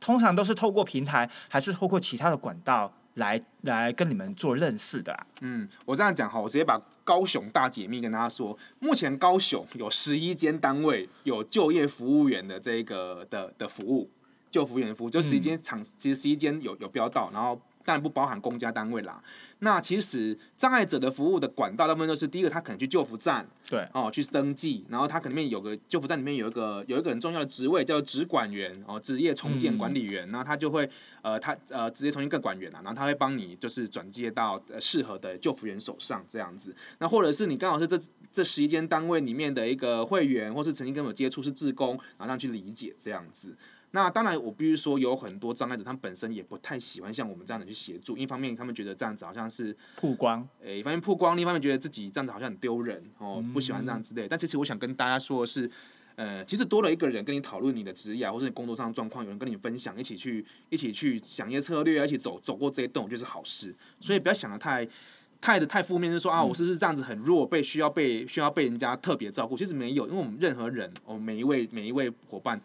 [0.00, 2.92] 通常都是透过平台，还是透过其他的管道？
[3.14, 5.26] 来来跟你们做认识的。
[5.40, 8.56] 嗯，我这样讲哈，我直接把高雄大解密跟大家说。
[8.80, 14.10] 目前高雄有十一间单位有就业服务员的这个的的服务，
[14.50, 19.22] 就服务员服务，就十一间厂，其实十一间有有标到，然后当然不包含公家单位啦。
[19.60, 30.88] 那其实障碍者的服务的管道，大部分都是第一个，他可能去救扶站，对，哦，去登记，然后他可能面有个救扶站里面有一个有一个很重要的职位叫职管员，哦，职业重建管理员，然后他就会
[31.22, 36.74] 呃，他呃，职业重建更管员啊，然后他会帮你就是转接到呃适合的救扶员手上这样子。
[36.98, 37.98] 那或者是你刚好是这
[38.32, 43.56] 这十一间单位里面的一个会员，或是曾经跟我接触是志工，然后让去理解这样子。
[43.94, 48.16] 那当然，我必须说，有很多障碍者，他们本身也不太喜欢像我们这样的去协助。
[48.16, 54.26] 一方面，他们觉得这样子好像是曝光，诶，一方面曝光；另一方面，觉得自己这样子好像很丢人哦，不喜欢这样之类。
[54.26, 55.70] 但其实我想跟大家说的是，
[56.16, 63.72] 呃，其实多了一个人跟你讨论你的职业或者你工作上的状况，有人跟你分享，一起去一起去想一些策略，一起走走过这一段，我觉得是好事。
[64.00, 64.84] 所以不要想的太
[65.40, 69.56] 太的太负面，是说啊，我是不是这样子很弱，被需要被需要被人家特别照顾？
[69.56, 72.60] 其实没有，因为我们任何人，我们每一位每一位伙伴，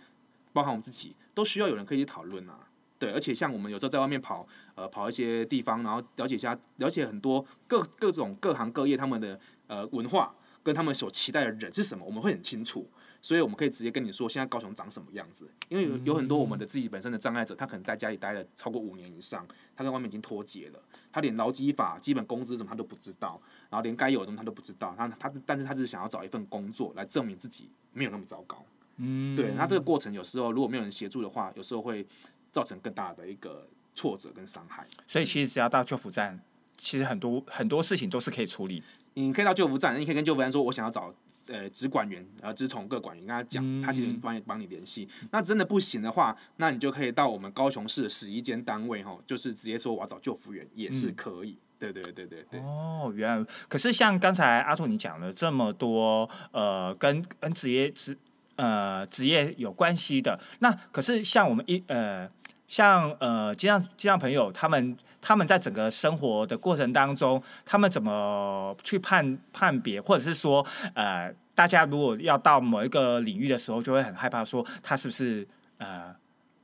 [0.53, 1.15] 包含我们自己。
[1.35, 12.85] 都需要有人可以去讨论啊，对，而且像我们有时候在外面跑，呃，跑一些地方，然后了解一下，了解很多各各种各行各业他们的呃文化跟他们所期待的人是什么，我们会很清楚，
[13.21, 20.79] 所以我们可以直接跟你说现在高雄长什么样子，因为有有很多我们的自己本身的障碍者，他可能在家里待了超过五年以上，他跟外面已经脱节了，
[21.13, 28.61] 他连劳基法、基本工资什么他都不知道，然后连该有的东西他都不知道，他他但是他只是想要找一份工作来证明自己没有那么糟糕。
[28.99, 32.05] 嗯，对，那这个过程有时候如果没有人协助的话，有时候会
[32.51, 34.85] 造成更大的一个挫折跟伤害。
[35.07, 36.39] 所以其实只要到救扶站，
[36.77, 38.83] 其实很多很多事情都是可以处理。
[39.13, 41.13] 你可以到救扶站，你可以跟救扶站说，我想要找
[41.47, 45.07] 呃直管员，呃直从各管员跟他讲，他其实帮你帮你联系。
[45.31, 51.57] 那真的不行的话，那你就可以到我们高雄市十一间单位哈，就是直接说我要找救扶员也是可以。
[51.77, 52.59] 对对对对对。
[52.59, 58.17] 哦，原来可是像刚才阿兔你讲了这么多，呃，跟跟职业职。
[58.59, 62.29] 呃，职业有关系的那可是像我们一呃，
[62.67, 76.13] 像呃，经常经常朋友他们他们在整个生活的过程当中，他们怎么去判判别，或者是说呃，大家如果要到某一个领域的时候，就会很害怕说他是不是呃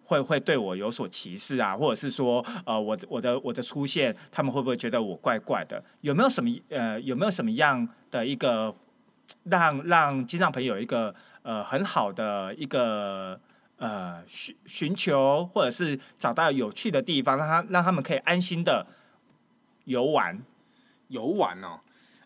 [0.04, 5.82] 会会对我有所歧视啊，或者是说呃我我的我的出现，他们会不会觉得我怪怪的？
[6.02, 8.76] 有没有什么呃有没有什么样的一个
[9.46, 13.40] 让让经常朋友一个呃很好的一个
[13.78, 18.88] 呃寻寻求，或者是找到有趣的地方，让他让他们可以安心的
[19.84, 20.42] 游玩。
[21.10, 21.80] 游玩哦。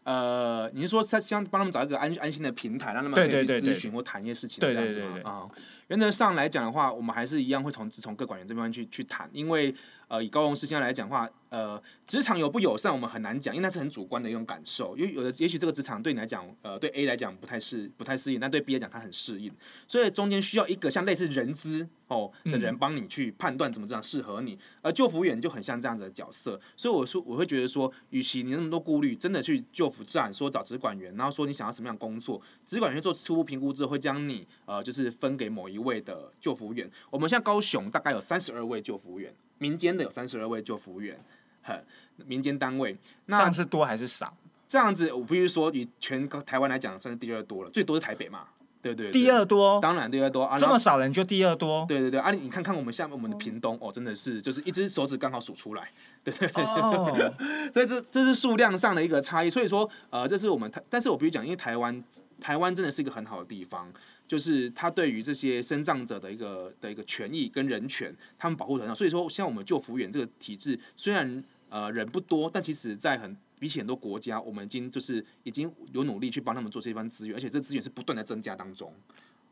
[0.04, 5.24] 呃，你是说他希望帮他们找一个安安心的平台，让他们对可以对咨询或谈一些事情对这样子对对对。
[5.24, 5.50] 吗啊、
[5.90, 9.76] 原则上来讲的话，我们还是一样会从从各管员这边去去谈，因为
[10.10, 14.98] 呃，以高雄市现在来讲的话，呃，职场友不友善，我们很难讲，因为那是很主观的一种感受。
[14.98, 19.52] 因为有的也许这个职场对你来讲，呃，对 A 来讲不太适不太适应，但对 B 来讲它很适应，
[19.88, 24.58] 所以中间需要一个像类似人资哦的人帮你去判断怎么这样适合你。
[24.82, 36.90] 而救服员就很像这样子的角色，所以我说我会觉得说，与其你那么多顾虑，真的去救服站说找职管员，然后说你想要什么样的工作，职管员做初步评估之后会将你呃就是分给某一位的救服员。
[37.12, 39.32] 我们现在高雄大概有三十二位救服员。
[39.60, 41.18] 民间的有三十二位救服务员，
[41.62, 41.86] 很
[42.26, 42.94] 民间单位。
[42.94, 44.36] 这那样是多还是少？
[44.68, 48.42] 这样子，我必须说，以全台湾来讲，算是第二多了，最多是台北嘛，
[48.82, 49.10] 对不对？
[49.10, 51.86] 第二多，当然第二多啊，这么少人就第二多。
[51.88, 55.90] 对对对啊，你你看看我们下面我们的屏东哦，真的是就是一只手指刚好数出来，
[56.24, 57.34] 对对对，哦，
[57.74, 59.50] 所以这这是数量上的一个差异。
[59.50, 62.04] 所以说，呃，这是我们台，但是我必须讲，因为台湾
[62.40, 63.92] 台湾真的是一个很好的地方，
[64.30, 68.94] 就是他对于这些生障者的一个的一个权益跟人权，他们保护得很好。
[68.94, 78.94] 所以说，像我们救服员这个体制，虽然呃人不多，但其实在很比起很多国家，我们已经就是已经有努力去帮他们做这一番资源，而且这资源是不断的增加当中。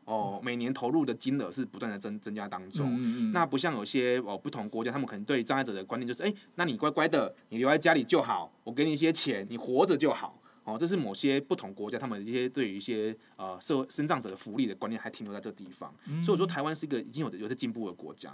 [0.04, 2.88] 哦，每年投入的金额是不断的增增加当中。
[2.88, 10.37] 嗯嗯嗯那不像有些哦不同国家，他们可能对障碍者的观念就是，哎、那你乖乖的，你留在家里就好，我给你一些钱，你活着就好。
[10.68, 15.94] 哦，这是某些不同国家他们一些对于一些呃社会生障者的福利的观念还停留在这个地方。
[16.06, 18.32] 嗯所以我说台湾是一个已经有的有在进步的国家。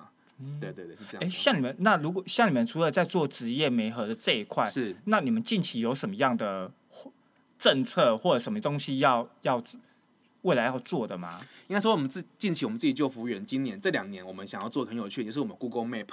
[0.60, 6.72] 对对对，是这样哎，像你们那如果像你们除了在做职业媒合的这一块，是那你们近期有什么样的
[7.56, 9.62] 政策或者什么东西要要
[10.42, 11.40] 未来要做的吗？
[11.68, 16.08] 应该说我们自近期我们自己就服务员，今年这两年我们想要做的很有趣，也是我们 Google Map。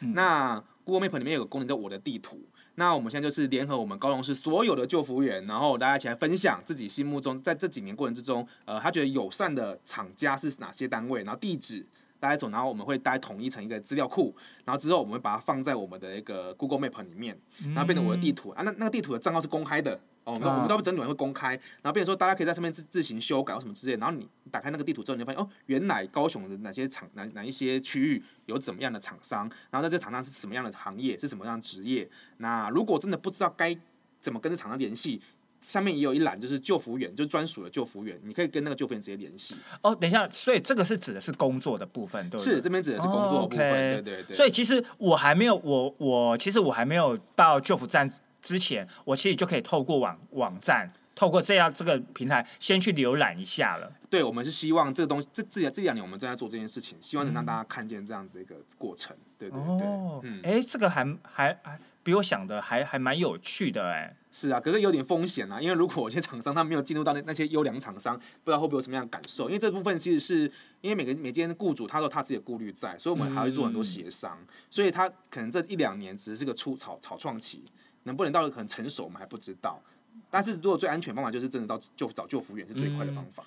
[0.00, 2.40] 那 Google Map 里面有个功能叫我的地图。
[2.78, 11.84] 那我们现在就是联合我们高雄市所有的旧服务员，然后大家一起来分享自己心目中在这几年过程之中，呃，他觉得友善的厂家是哪些单位，然后地址。
[12.20, 18.62] 大家走，然后我们会大家统一成一个资料库，然后之后我们会把它放在我们的一个 Google Map 里面，然后变成我的地图、啊。
[18.64, 23.96] 那那个地图的账号是公开的哦，我们我们到整理完会公开，然后变成说大家可以在上面自自行修改或什么之类。
[23.96, 32.06] 然后你打开那个地图之后，你就发现哦，原来高雄的哪些厂哪哪一些区域有怎么样的厂商，然后在这厂商是什么样的行业，是什么样的职业。
[32.36, 33.74] 那如果真的不知道该
[34.20, 35.22] 怎么跟这厂商联系。
[35.60, 39.56] 下面也有一栏，就是救服员，就是专属的救服员，你可以跟那个救服员直接联系。
[39.82, 42.54] 哦，等一下，所以这个是指的是工作的部分，对不对？
[42.54, 44.36] 是这边指的是工作的部分，哦，OK 对对对。
[44.36, 48.08] 所以其实我还没有，我我其实我还没有到救服站
[48.48, 53.92] 之前，我其实就可以透过网网站，透过这样这个平台先去浏览一下了。
[54.08, 59.14] 对，我们是希望这个东西，这这这两年我们正在做这件事情，希望能让大家看见这样子的一个过程。
[59.38, 64.16] 对对对，哦，嗯，哎，这个还还还比我想的还还蛮有趣的哎。
[64.30, 69.46] 是啊，可是有点风险啊，因为如果有些厂商他没有进入到那那些优良厂商，不知道会不会有什么样的感受。
[69.48, 74.38] 因为这部分其实是因为每个每间雇主他都有他自己的顾虑在，所以我们还会做很多协商，
[74.70, 77.64] 所以他可能这一两年只是个初草草创期，
[78.08, 79.80] 能不能到很成熟我们还不知道。
[80.28, 83.44] 但是如果最安全方法就是真的到就找救服员是最快的方法。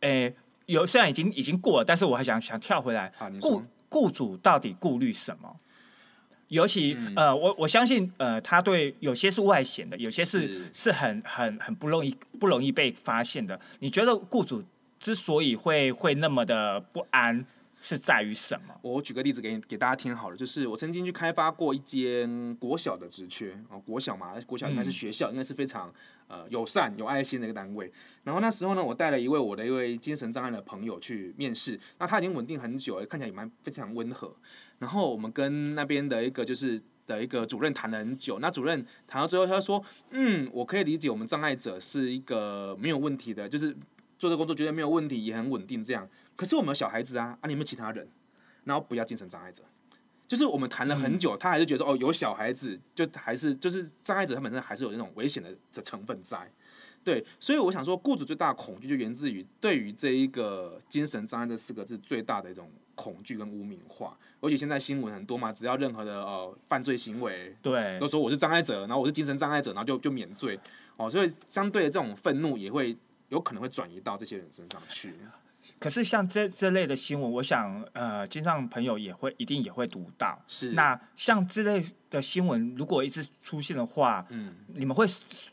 [0.00, 0.32] 哎，
[0.64, 5.54] 有虽然已经已经过了，但是我还想想跳回来，啊，雇雇主到底顾虑什么？
[6.48, 13.60] 尤其、嗯呃，我我相信呃，他对有些是外显的，有些是是是很很很不容易不容易被发现的。
[13.78, 14.64] 你觉得雇主
[14.98, 17.46] 之所以会会那么的不安，
[17.80, 18.74] 是在于什么？
[18.82, 25.92] 我举个例子给你给大家听好了，就是我曾经去开发过一间国小的职缺哦，国小嘛，国小应该是学校，应该是非常
[26.28, 27.90] 呃友善有爱心的一个单位。
[28.24, 34.34] 然后那时候呢，我带了一位我的一位精神障碍的朋友去面试，那他已经稳定很久了，看起来也蛮非常温和。
[34.78, 43.74] 然后我们跟那边的一个就是的一个主任谈了很久，那主任谈到最后他说，嗯，我可以理解我们障碍者是一个没有问题的，就是
[44.18, 46.06] 做这工作绝对没有问题，也很稳定这样。
[46.40, 48.08] 可是我们有小孩子啊，啊，你们其他人？
[48.64, 49.62] 然后不要精神障碍者。
[50.26, 56.50] 就是我们谈了很久，他还是觉得哦，有小孩子就还是就是障碍者，他本身还是有那种危险的的成分在。
[57.04, 64.16] 对，所以我想说，雇主最大的恐惧就源自于对于这一个精神障碍这四个字最大的一种恐惧跟污名化。
[64.40, 70.58] 而且现在新闻很多嘛，只要任何的呃犯罪行为，对都，说我是障碍者，然后我是精神障碍者，然后就就免罪
[70.96, 71.10] 哦。
[71.10, 72.96] 所以相对的这种愤怒也会
[73.28, 75.12] 有可能会转移到这些人身上去。
[75.80, 80.38] 可是像这这类的新闻，我想呃，经常朋友也会一定也会读到。
[80.46, 85.06] 是那像这类的新闻，如果一直出现的话，嗯，你们会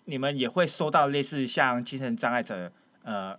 [0.04, 2.70] 你们也会收到类似像精神障碍者
[3.04, 3.36] 呃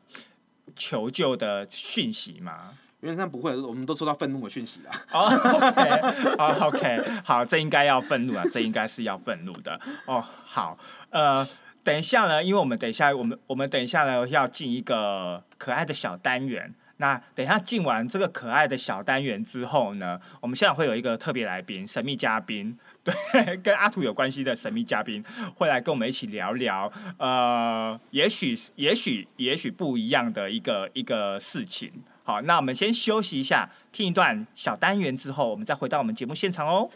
[0.74, 2.72] 求救的讯息吗？
[3.00, 4.90] 原则上不会，我们都收到愤怒的讯息啦。
[5.12, 9.80] 哦，OK，哦，OK，好，这应该要愤怒啊，这应该是要愤怒的。
[10.04, 10.76] 哦，好，
[11.10, 11.46] 呃，
[11.88, 16.74] 等一下呢，因为我们等一下，我们我们等一下呢要进一个可爱的小单元。
[16.98, 25.24] 那等一下进完这个可爱的小单元之后呢，我们现在会有一个特别来宾，神秘嘉宾，对，跟阿土有关系的神秘嘉宾
[25.54, 31.90] 会来跟我们一起聊聊，呃，也许也许也许不一样的一个一个事情。
[32.22, 36.90] 好，那我们先休息一下，听一段小单元之后，我们再回到我们节目现场哦。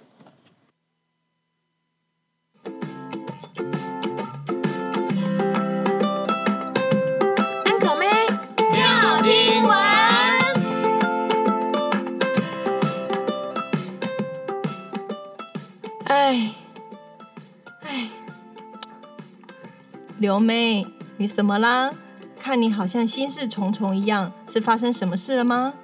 [20.22, 21.92] 刘妹，你怎么啦？
[22.38, 25.74] 看你好像心事重重一样，是发生什么事了吗？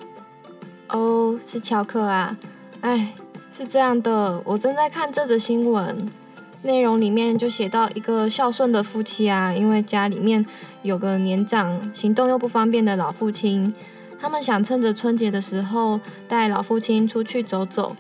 [0.91, 2.37] 哦，是乔克啊。
[2.81, 3.15] 哎，
[3.51, 6.09] 是这样的，我正在看这则新闻，
[6.63, 10.47] 内容里面就写到一个孝顺的夫妻啊，因为家里面
[10.83, 13.75] 有个年长、行动又不方便的老父亲，
[14.21, 17.97] 他们想趁着春节的时候带老父亲出去走走。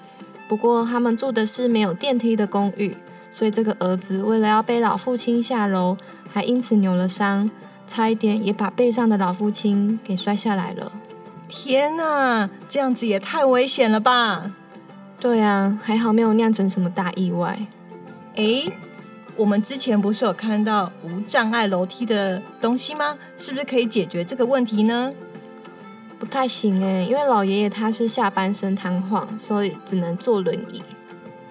[0.48, 2.96] 不过他们住的是没有电梯的公寓，
[3.38, 5.96] 所以这个儿子为了要背老父亲下楼，
[6.28, 7.48] 还因此扭了伤，
[7.86, 10.90] 差一点也把背上的老父亲给摔下来了。
[11.48, 14.50] 天哪，这样子也太危险了吧！
[15.20, 17.56] 对啊，还好没有酿成什么大意外。
[18.34, 18.72] 诶，
[19.36, 23.16] 我们之前不是有看到无障碍楼梯的东西吗？
[23.36, 25.12] 是不是可以解决这个问题呢？
[26.18, 30.82] 不太行诶，因为老爷爷他是下半身瘫痪，所以只能坐轮椅。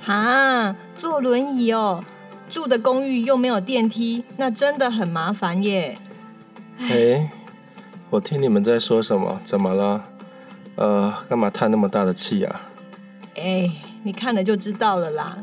[0.01, 2.03] 哈，坐轮椅哦，
[2.49, 5.97] 住的公寓又没有电梯，那真的很麻烦耶。
[6.79, 7.31] 哎，
[8.09, 9.39] 我听你们在说什么？
[9.43, 10.03] 怎么了？
[10.75, 12.61] 呃，干嘛叹那么大的气啊？
[13.35, 13.69] 哎，
[14.03, 15.37] 你看了就知道了啦。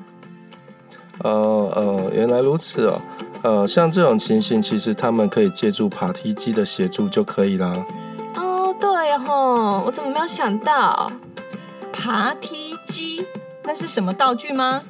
[1.19, 1.31] 呃
[1.77, 3.01] 呃，原来如此哦。
[3.43, 7.85] 呃，像这种情形，其实他们可以借助爬梯机的协助就可以啦。
[8.35, 11.13] 哦，对吼，我怎么没有想到？
[11.93, 13.25] 爬梯机
[13.63, 14.83] 那是什么道具吗？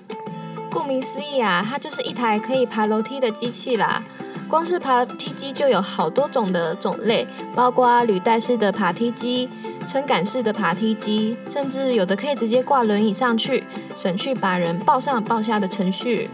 [0.74, 4.02] 顾名思义啊，它就是一台可以爬楼梯的机器啦。
[4.48, 9.48] 光是爬梯机就有好多种的种类，包括履带式的爬梯机、
[9.88, 13.62] 撑杆式的爬梯机，甚至有的可以直接挂轮椅上去，
[13.94, 16.28] 省去把人抱上抱下的程序。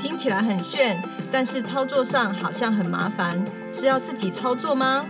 [0.00, 1.02] 听起来很炫，
[1.32, 5.04] 但是操作上好像很麻烦，是要自己操作吗？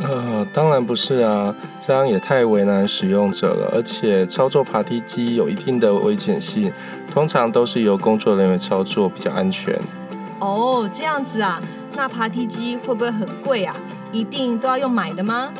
[0.00, 3.70] 呃，当然不是啊，这样也太为难使用者了。
[3.74, 6.72] 而且操作爬梯机有一定的危险性，
[7.12, 9.78] 通常都是由工作人员操作比较安全。
[10.38, 11.60] 哦，这样子啊，
[11.96, 13.74] 那爬梯机会不会很贵啊？
[14.12, 15.52] 一定都要用买的吗？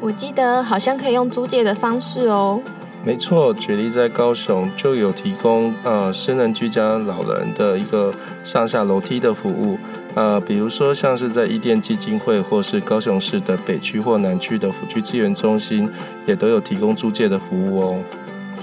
[0.00, 2.60] 我记得好像可以用租借的方式哦。
[3.04, 9.78] 没错，举例在高雄就有提供呃私人居家老人的一个上下楼梯的服务，
[10.14, 15.90] 呃，比如说像是在伊甸基金会或是高雄市的北区或南区的辅具资源中心，
[16.26, 17.98] 也都有提供租借的服务哦。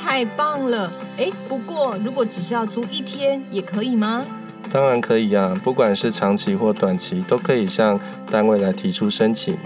[0.02, 0.92] 太棒了！
[1.18, 4.26] 哎，不过如果只是要租一天，也可以吗？
[4.72, 8.00] 当然可以呀、不管是长期或短期，都可以向
[8.30, 9.58] 单位来提出申请。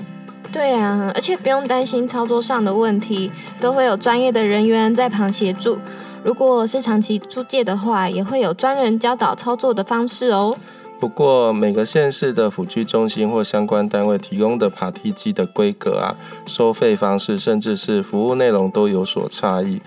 [0.51, 5.77] 对啊，而且不用担心操作上的问题，都会有专业的人员在旁协助。
[6.23, 10.57] 如果是长期租借的话，也会有专人教导操作的方式哦。
[11.06, 19.80] 不过每个县市的辅具中心或相关单位提供的爬梯机的规格啊、收费方式，甚至是服务内容都有所差异。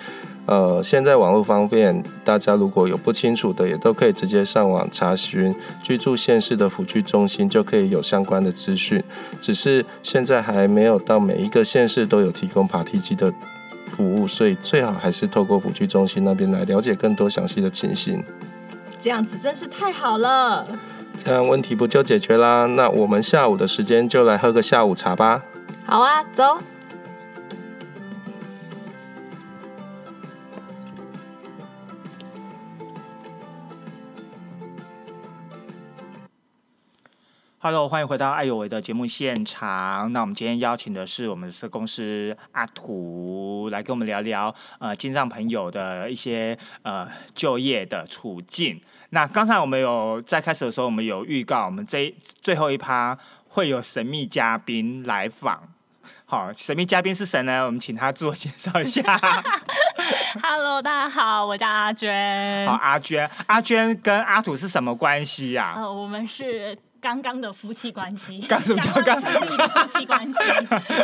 [0.47, 5.53] 呃，现在网络方便，大家如果有不清楚的，也都可以直接上网查询
[5.83, 9.03] 居住县市的辅具中心，就可以有相关的资讯。
[9.41, 13.35] 只是现在还没有到每一个县市都有提供爬梯机的
[13.89, 18.23] 服务，所以最好还是透过辅具中心那边来了解更多详细的情形。
[19.01, 20.65] 这样子真是太好了。
[21.23, 22.65] 这样问题不就解决啦？
[22.67, 25.43] 那我们下午的时间就来喝个下午茶吧。
[25.85, 26.59] 好啊，走。
[37.71, 40.11] Hello，欢迎回到爱有为的节目现场。
[40.15, 48.81] 那我们今天邀请的是我们的社公司阿土来跟我们聊聊呃，金藏朋友的一些呃就业的处境。
[49.11, 52.11] 那刚才我们有在开始的时候，我们有预告，我们这
[52.41, 53.15] 最后一趴
[53.49, 55.63] 会有神秘嘉宾来访。
[56.25, 57.67] 好，神秘嘉宾是谁呢？
[57.67, 59.03] 我们请他自我介绍一下。
[60.43, 62.67] Hello，大家好，我叫阿娟。
[62.67, 70.39] 好，阿娟，阿娟跟阿土是什么关系呀、呃，我们是 刚刚的夫妻关系，刚什么叫刚成立的夫妻关系，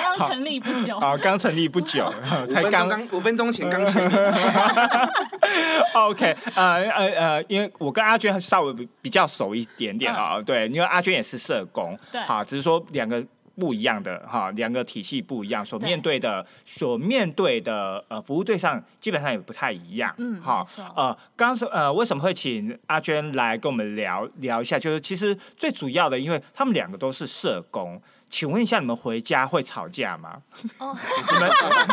[0.01, 0.99] 刚成立不久。
[0.99, 2.13] 好，刚成立不久，
[2.49, 4.15] 才刚刚五分钟前刚成立，
[5.95, 12.21] OK，呃呃呃，因为我跟阿娟稍微比比较熟一点点啊、对，因为阿娟也是社工，对。
[12.23, 13.25] 好，只是说两个
[13.57, 24.79] 不一样的哈，两个体系不一样，所面对的所面对的呃服务对象基本上也不太一样，嗯好，呃，刚刚是呃为什么会请阿娟来跟我们聊聊一下？
[24.79, 28.01] 就是其实最主要的，因为他们两个都是社工。
[28.31, 30.43] 请问一下，你们回家会吵架吗？
[30.79, 30.97] 哦
[31.33, 31.51] 你们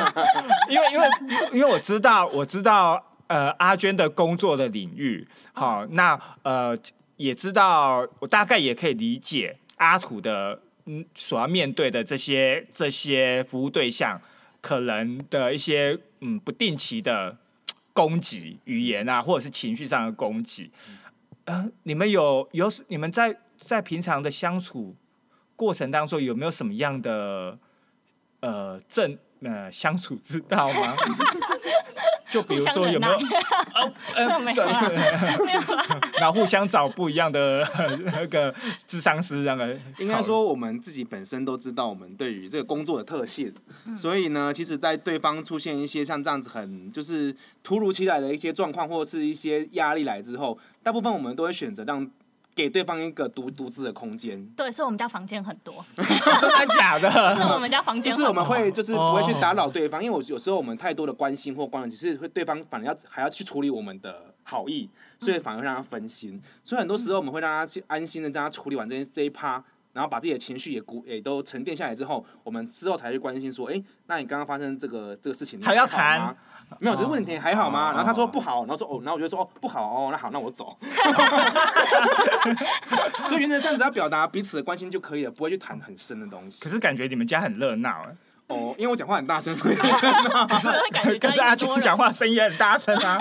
[0.70, 1.08] 因为因为
[1.54, 6.76] 因为我知道我知道呃阿娟的工作的领域，好、那呃
[7.18, 14.20] 也知道我大概也可以理解阿土的嗯所要面对的这些这些服务对象
[14.62, 17.38] 可能的一些嗯不定期的
[17.94, 20.72] 攻击语言啊，或者是情绪上的攻击。
[21.46, 24.96] 呃，你们有有你们在在平常的相处
[25.56, 27.58] 过程当中有没有什么样的
[28.40, 30.96] 呃正呃相处之道吗？
[32.32, 33.20] 就比如说有没有
[34.40, 34.90] 没有啦
[35.46, 35.86] 没有啦，
[36.20, 37.68] 然后互相找不一样的
[38.06, 38.54] 那个
[38.88, 43.54] 智商师那个应该说我们自己本身都知道我们对于这个工作的特性，
[43.98, 52.10] 所以呢，其实，在对方出现一些像这样子很就是突如其来的一些状况或者是一些压力来之后，大部分我们都会选择让
[52.54, 54.46] 给对方一个独独自的空间。
[54.56, 57.10] 对，所以我们家房间很多， 真的假的？
[57.36, 64.90] 是我们家房间就是我们会就是不会去哦打扰对方，因为我有时候我们太多的关心或关注，只是会对方反而要还要去处理我们的好意，
[65.20, 66.42] 所以反而会让他分心。
[66.64, 76.36] 所以很多时候我们会让他去安心的让他处理完这一这一趴，然后把自己的情绪也鼓也都沉淀下来之后，我们之后才去关心说，哎、那你刚刚发生这个这个事情你还要谈？
[76.80, 77.90] 没有，只是问你还好吗？
[77.90, 80.78] 哦然后他说不好，然后说哦，然后我就说哦不好哦，那好，那我走。
[83.30, 86.70] 所以原则上只要表达彼此的关心就可以了，不会去谈很深的东西可。
[86.70, 88.16] 是感觉你们家很热闹哎，
[88.52, 93.18] 哦，因为我讲话很大声，所以 可是感觉可是阿军讲话声音也很大声啊。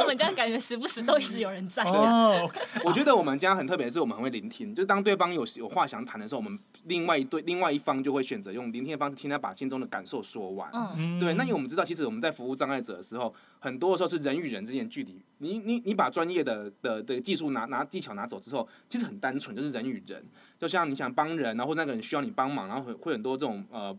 [0.00, 1.82] 我们家感觉时不时都一直有人在。
[1.84, 2.48] 哦，
[2.84, 10.70] 我觉得我们家很特别，是我们很会聆听，就是当对方有有话想谈的时候，我们另外一对另外一方就会选择用聆听的方式听他把心中的感受说完。
[10.96, 15.20] 嗯，对，那因为我们知道，其实我们在服务障碍者的时候，很多的时候是人与人之间的距离。
[15.38, 20.22] 你你你把专业的的的技术拿拿技巧拿走之后，其实很单纯，就是人与人。
[20.58, 23.96] 就像你想帮人，然后那个人需要你帮忙，然后会会很多这种呃，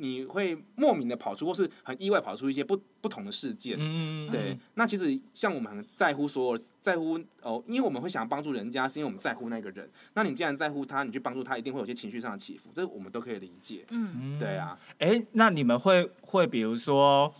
[0.00, 3.76] 你会莫名的跑出，或是很意外跑出一些不不同的事件。
[3.78, 9.88] 嗯，对，那其实像我们很在乎所有在乎哦，因为我们会想要帮助人家，是因为我们在乎那个人。
[10.14, 13.84] 那你既然在乎他，你去帮助他，一定会有些情绪上的起伏，这我们都可以理解。
[13.90, 17.34] 嗯，对啊，哎，那你们会会比如说，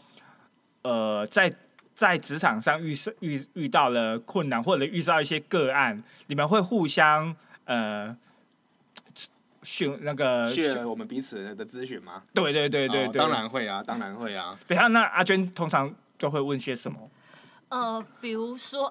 [0.83, 1.55] 呃，在
[1.95, 7.35] 在职场上遇是遇遇到了困难，或者遇到一些个案，你们会互相
[7.65, 8.17] 呃
[9.63, 10.53] 询那个
[10.89, 12.23] 我们彼此的咨询吗？
[12.33, 13.31] 对对对对对，哦当。
[13.31, 14.59] 然会啊，当然会啊。
[14.67, 17.11] 等一下，那阿娟通常都会问些什么？
[17.69, 18.91] 呃，比如说，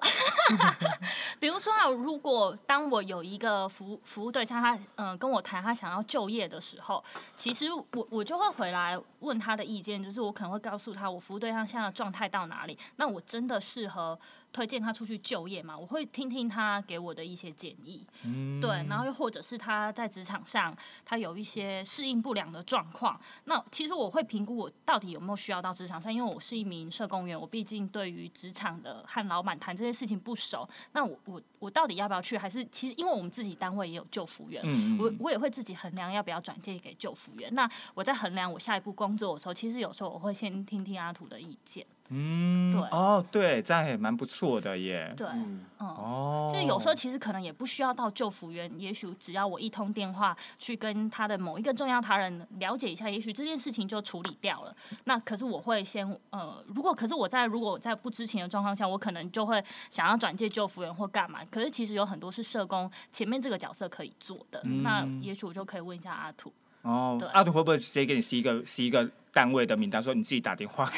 [1.38, 7.04] 比如说啊，如果当我有一个服务服务对象，他嗯、呃、跟我谈他想要就业的时候，
[7.36, 14.18] 其实我我就会回来问他的意见，就是我可能会告诉他我服务对象现在的状态到哪里，那我真的适合
[14.52, 15.76] 推荐他出去就业嘛？
[15.76, 32.36] 我会听听他给我的一些建议，嗯对，然后又或者是他在职场上他有一些适应不良的状况，那其实我会评估我到底有没有需要到职场上，因为我是一名社工员，我毕竟对于职场的和老板谈这些事情不熟，那我我我到底要不要去？
[32.36, 37.54] 还是其实因为我们自己单位也有救服员，嗯我我也会自己衡量要不要转介给救服员。
[37.54, 45.14] 那我在衡量我下一步工作的时候，其实有时候我会先听听阿土的意见，嗯，对哦，对，这样也蛮不错的耶。
[45.16, 45.88] 对，嗯，嗯。
[45.88, 54.74] 哦，就是有时候其实可能也不需要到救服员，也许只要我一通电话去跟他的某一个重要他人了解一下，也许这件事情就处理掉了。
[55.04, 61.44] 那可是我会先呃，如果可是我在如果我在不知情的状况下，我可能就会想要转介救服员或干嘛。
[61.48, 66.52] 可是其实有很多是社工前面这个角色可以做的，嗯那也许我就可以问一下阿土。
[66.82, 70.90] 哦对，阿土会不会直接给你是一个是一个单位的名单，说你自己打电话。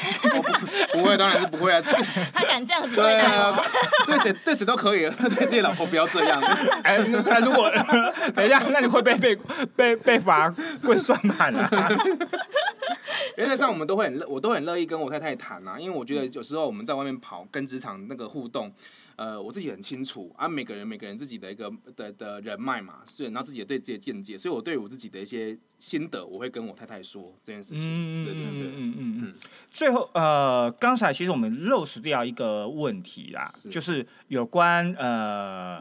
[0.91, 1.81] 不会，当然是不会啊。
[2.33, 6.41] 他敢这样子对啊我？，对谁对谁都可以， 对自己老婆不要这样。
[6.83, 7.71] 哎，那如果
[8.35, 9.35] 等一下，那你会被被
[9.75, 10.49] 被被罚
[10.83, 11.69] 跪算盘啊？
[13.37, 18.71] 原则上我们都会很乐，我都很乐意跟我太太谈啊，因为我觉得有时候我们在外面跑，跟职场那个互动。
[19.15, 27.83] 呃，我自己很清楚啊，每个人每个人自己的一个的的人脉嘛，所以然后自己也对自己的见解，所以我对我自己的一些心得，我会跟我太太说这件事情。
[27.85, 29.33] 嗯对对对，嗯嗯嗯嗯。
[29.69, 35.79] 最后，呃，刚才其实我们漏失掉一个问题啦，是就是有关呃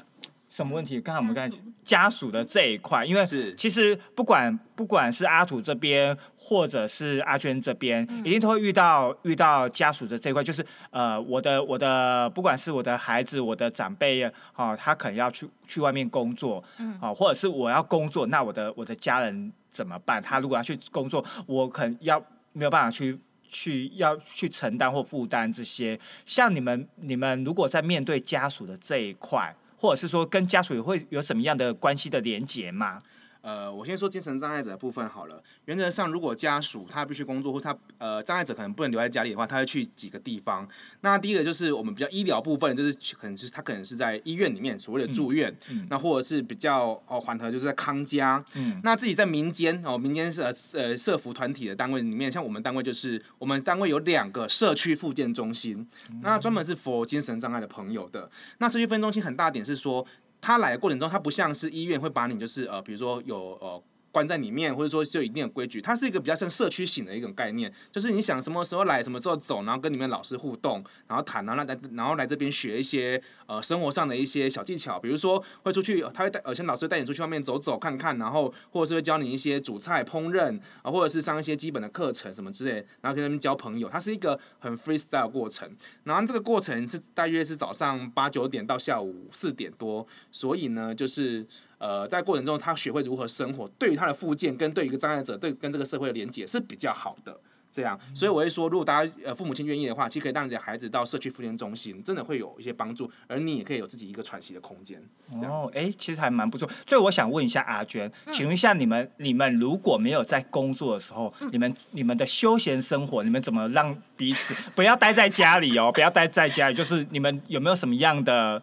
[0.52, 1.00] 什么问题？
[1.00, 20.22] 刚才我们刚才家属的这一块，因为是其实不管不管是阿土这边或者是阿娟这边，一定都会遇到遇到家属的这一块，就是呃我的我的不管是我的孩子、我的长辈哦，他可能要去去外面工作，嗯哦，或者是我要工作，那我的我的家人怎么办？
[20.22, 22.22] 他如果要去工作，我可能要
[22.52, 23.18] 没有办法去。
[23.54, 33.02] 去要去承担或负担这些，像你们你们如果在面对家属的这一块，或者是说跟家属也会有什么样的关系的连结吗？
[33.42, 35.42] 呃，我先说精神障碍者的部分好了。
[35.64, 40.66] 原则上，如果家属他必须工作，或他呃障碍者可能不能留在家里的话，他会去几个地方。
[41.00, 48.42] 那第一个就是我们比较医疗部分，就是可能就是他可能是在医院里面所谓的住院，嗯那或者是比较哦缓和，就是在康家。
[48.54, 55.84] 嗯那自己在民间哦，民间是呃呃社服团体的单位里面，像我们单位就是我们单位有两个社区复健中心，
[56.22, 58.30] 那专门是 for 精神障碍的朋友的。
[58.58, 60.06] 那社区复健中心很大点是说，
[60.42, 63.82] 他来的过程中，他不像是医院会把你就是呃，比如说有呃。
[64.12, 91.46] 关在里面，或者说就一定有规矩，它是一个比较像社区型的一种概念，就是你想什么时候来，什么时候走，然后跟里面老师互动，然后谈，然后来然后来这边学一些呃生活上的一些小技巧，比如说会出去，他会带有些老师带你出去外面走走看看，然后或者是会教你一些煮菜烹饪啊，或者是上一些基本的课程什么之类，然后跟他们交朋友，它是一个很 freestyle 过程，然后这个过程是大约是早上八九点到下午四点多，所以呢就是。
[91.82, 97.36] 呃，在过程中，他学会如何生活，对于他的附件跟对于一个障碍者，对跟这个社会的连接是比较好的。
[97.74, 105.02] 这样，所以我会说，如果大家呃父母亲愿意的话，其实可以让你的孩子到社区复健中心，真的会有一些帮助，而你也可以有自己一个喘息的空间。
[105.40, 106.68] 这样哦，哎、其实还蛮不错。
[106.86, 115.90] 所以我想问一下阿娟，请问一下你们，你们如果没有在工作的时候，你们你们的休闲生活，你们怎么让彼此不要待在家里哦？
[115.90, 118.62] 不要待在家里，就是你们有没有什么样的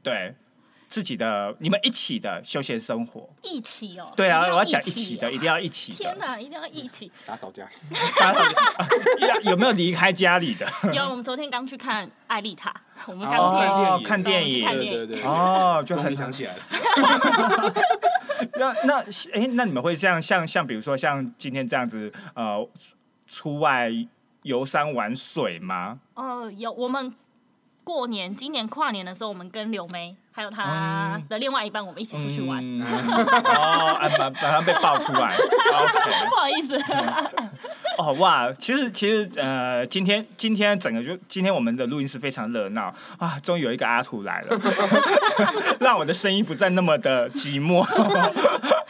[0.00, 0.32] 对
[0.94, 3.28] 自己的你们一起的休闲生活？
[3.42, 4.12] 一起哦。
[4.14, 5.92] 对啊，我要讲一起的，一定要一起。
[5.92, 7.10] 天哪，一定要一起！
[7.26, 7.68] 打扫家，
[8.16, 10.64] 大家有 有没有离开家里的？
[10.94, 12.70] 有，我们昨天刚去看《艾丽塔》，
[13.10, 16.62] 我们刚看电影看电影对对对，哦，就很想起来了。
[18.54, 19.00] 那那
[19.32, 22.64] 哎、那你们会像像像比如说像今天这样子呃
[23.26, 23.90] 出外
[24.42, 25.98] 游山玩水吗？
[26.14, 27.12] 哦，有我们
[27.84, 32.58] 过年今年跨年的时候，我们跟柳梅还有她的另外一半，我们一起出去玩。
[32.64, 35.36] 嗯 哦，啊马马上被爆出来。
[36.28, 36.76] 不好意思，
[37.98, 44.58] 哦哇，其实其实呃，今天今天整个就今天我们的录音室非常热闹啊，终于有一个阿土来了，
[45.78, 47.84] 让我的声音不再那么的寂寞，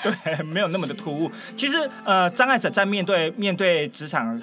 [0.03, 1.30] 对，没有那么的突兀。
[1.57, 4.40] 其实呃，障碍者在面对面对职场，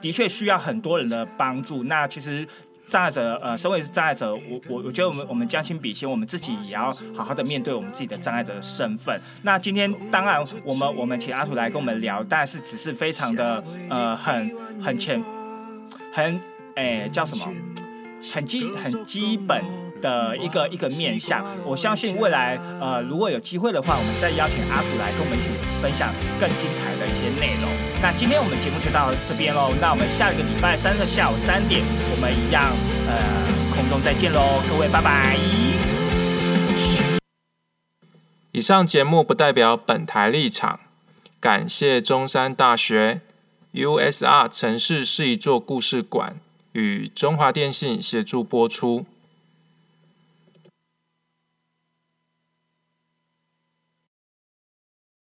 [0.00, 1.84] 的确需要很多人的帮助。
[1.84, 2.46] 那其实。
[2.86, 9.20] 障碍者，呃，身为障碍者，我我我觉得我们我们将心比心，我们自己也要好好的面对我们自己的障碍者的身份。
[9.42, 15.22] 那今天当然我们我们请阿土来跟我们聊，但是只是非常的呃很很浅，
[16.12, 16.40] 很
[16.76, 17.46] 诶、叫什么？
[18.32, 19.62] 很基很基本
[20.06, 21.44] 的一个一个面向。
[21.64, 25.48] 我相信未来呃如果有机会的话，我们再邀请阿土来跟我们一起
[25.82, 27.68] 分享更精彩的一些内容。
[28.00, 31.82] 那今天我们节目就到这边喽，那我们下一个礼拜三的下午三点，
[32.12, 32.70] 我们一样
[33.08, 33.14] 呃
[33.74, 35.36] 空中再见喽，各位拜拜。
[38.52, 40.80] 以上节目不代表本台立场，
[41.40, 43.20] 感谢中山大学
[43.74, 46.36] USR 城市是一座故事馆
[46.72, 49.04] 与中华电信协助播出。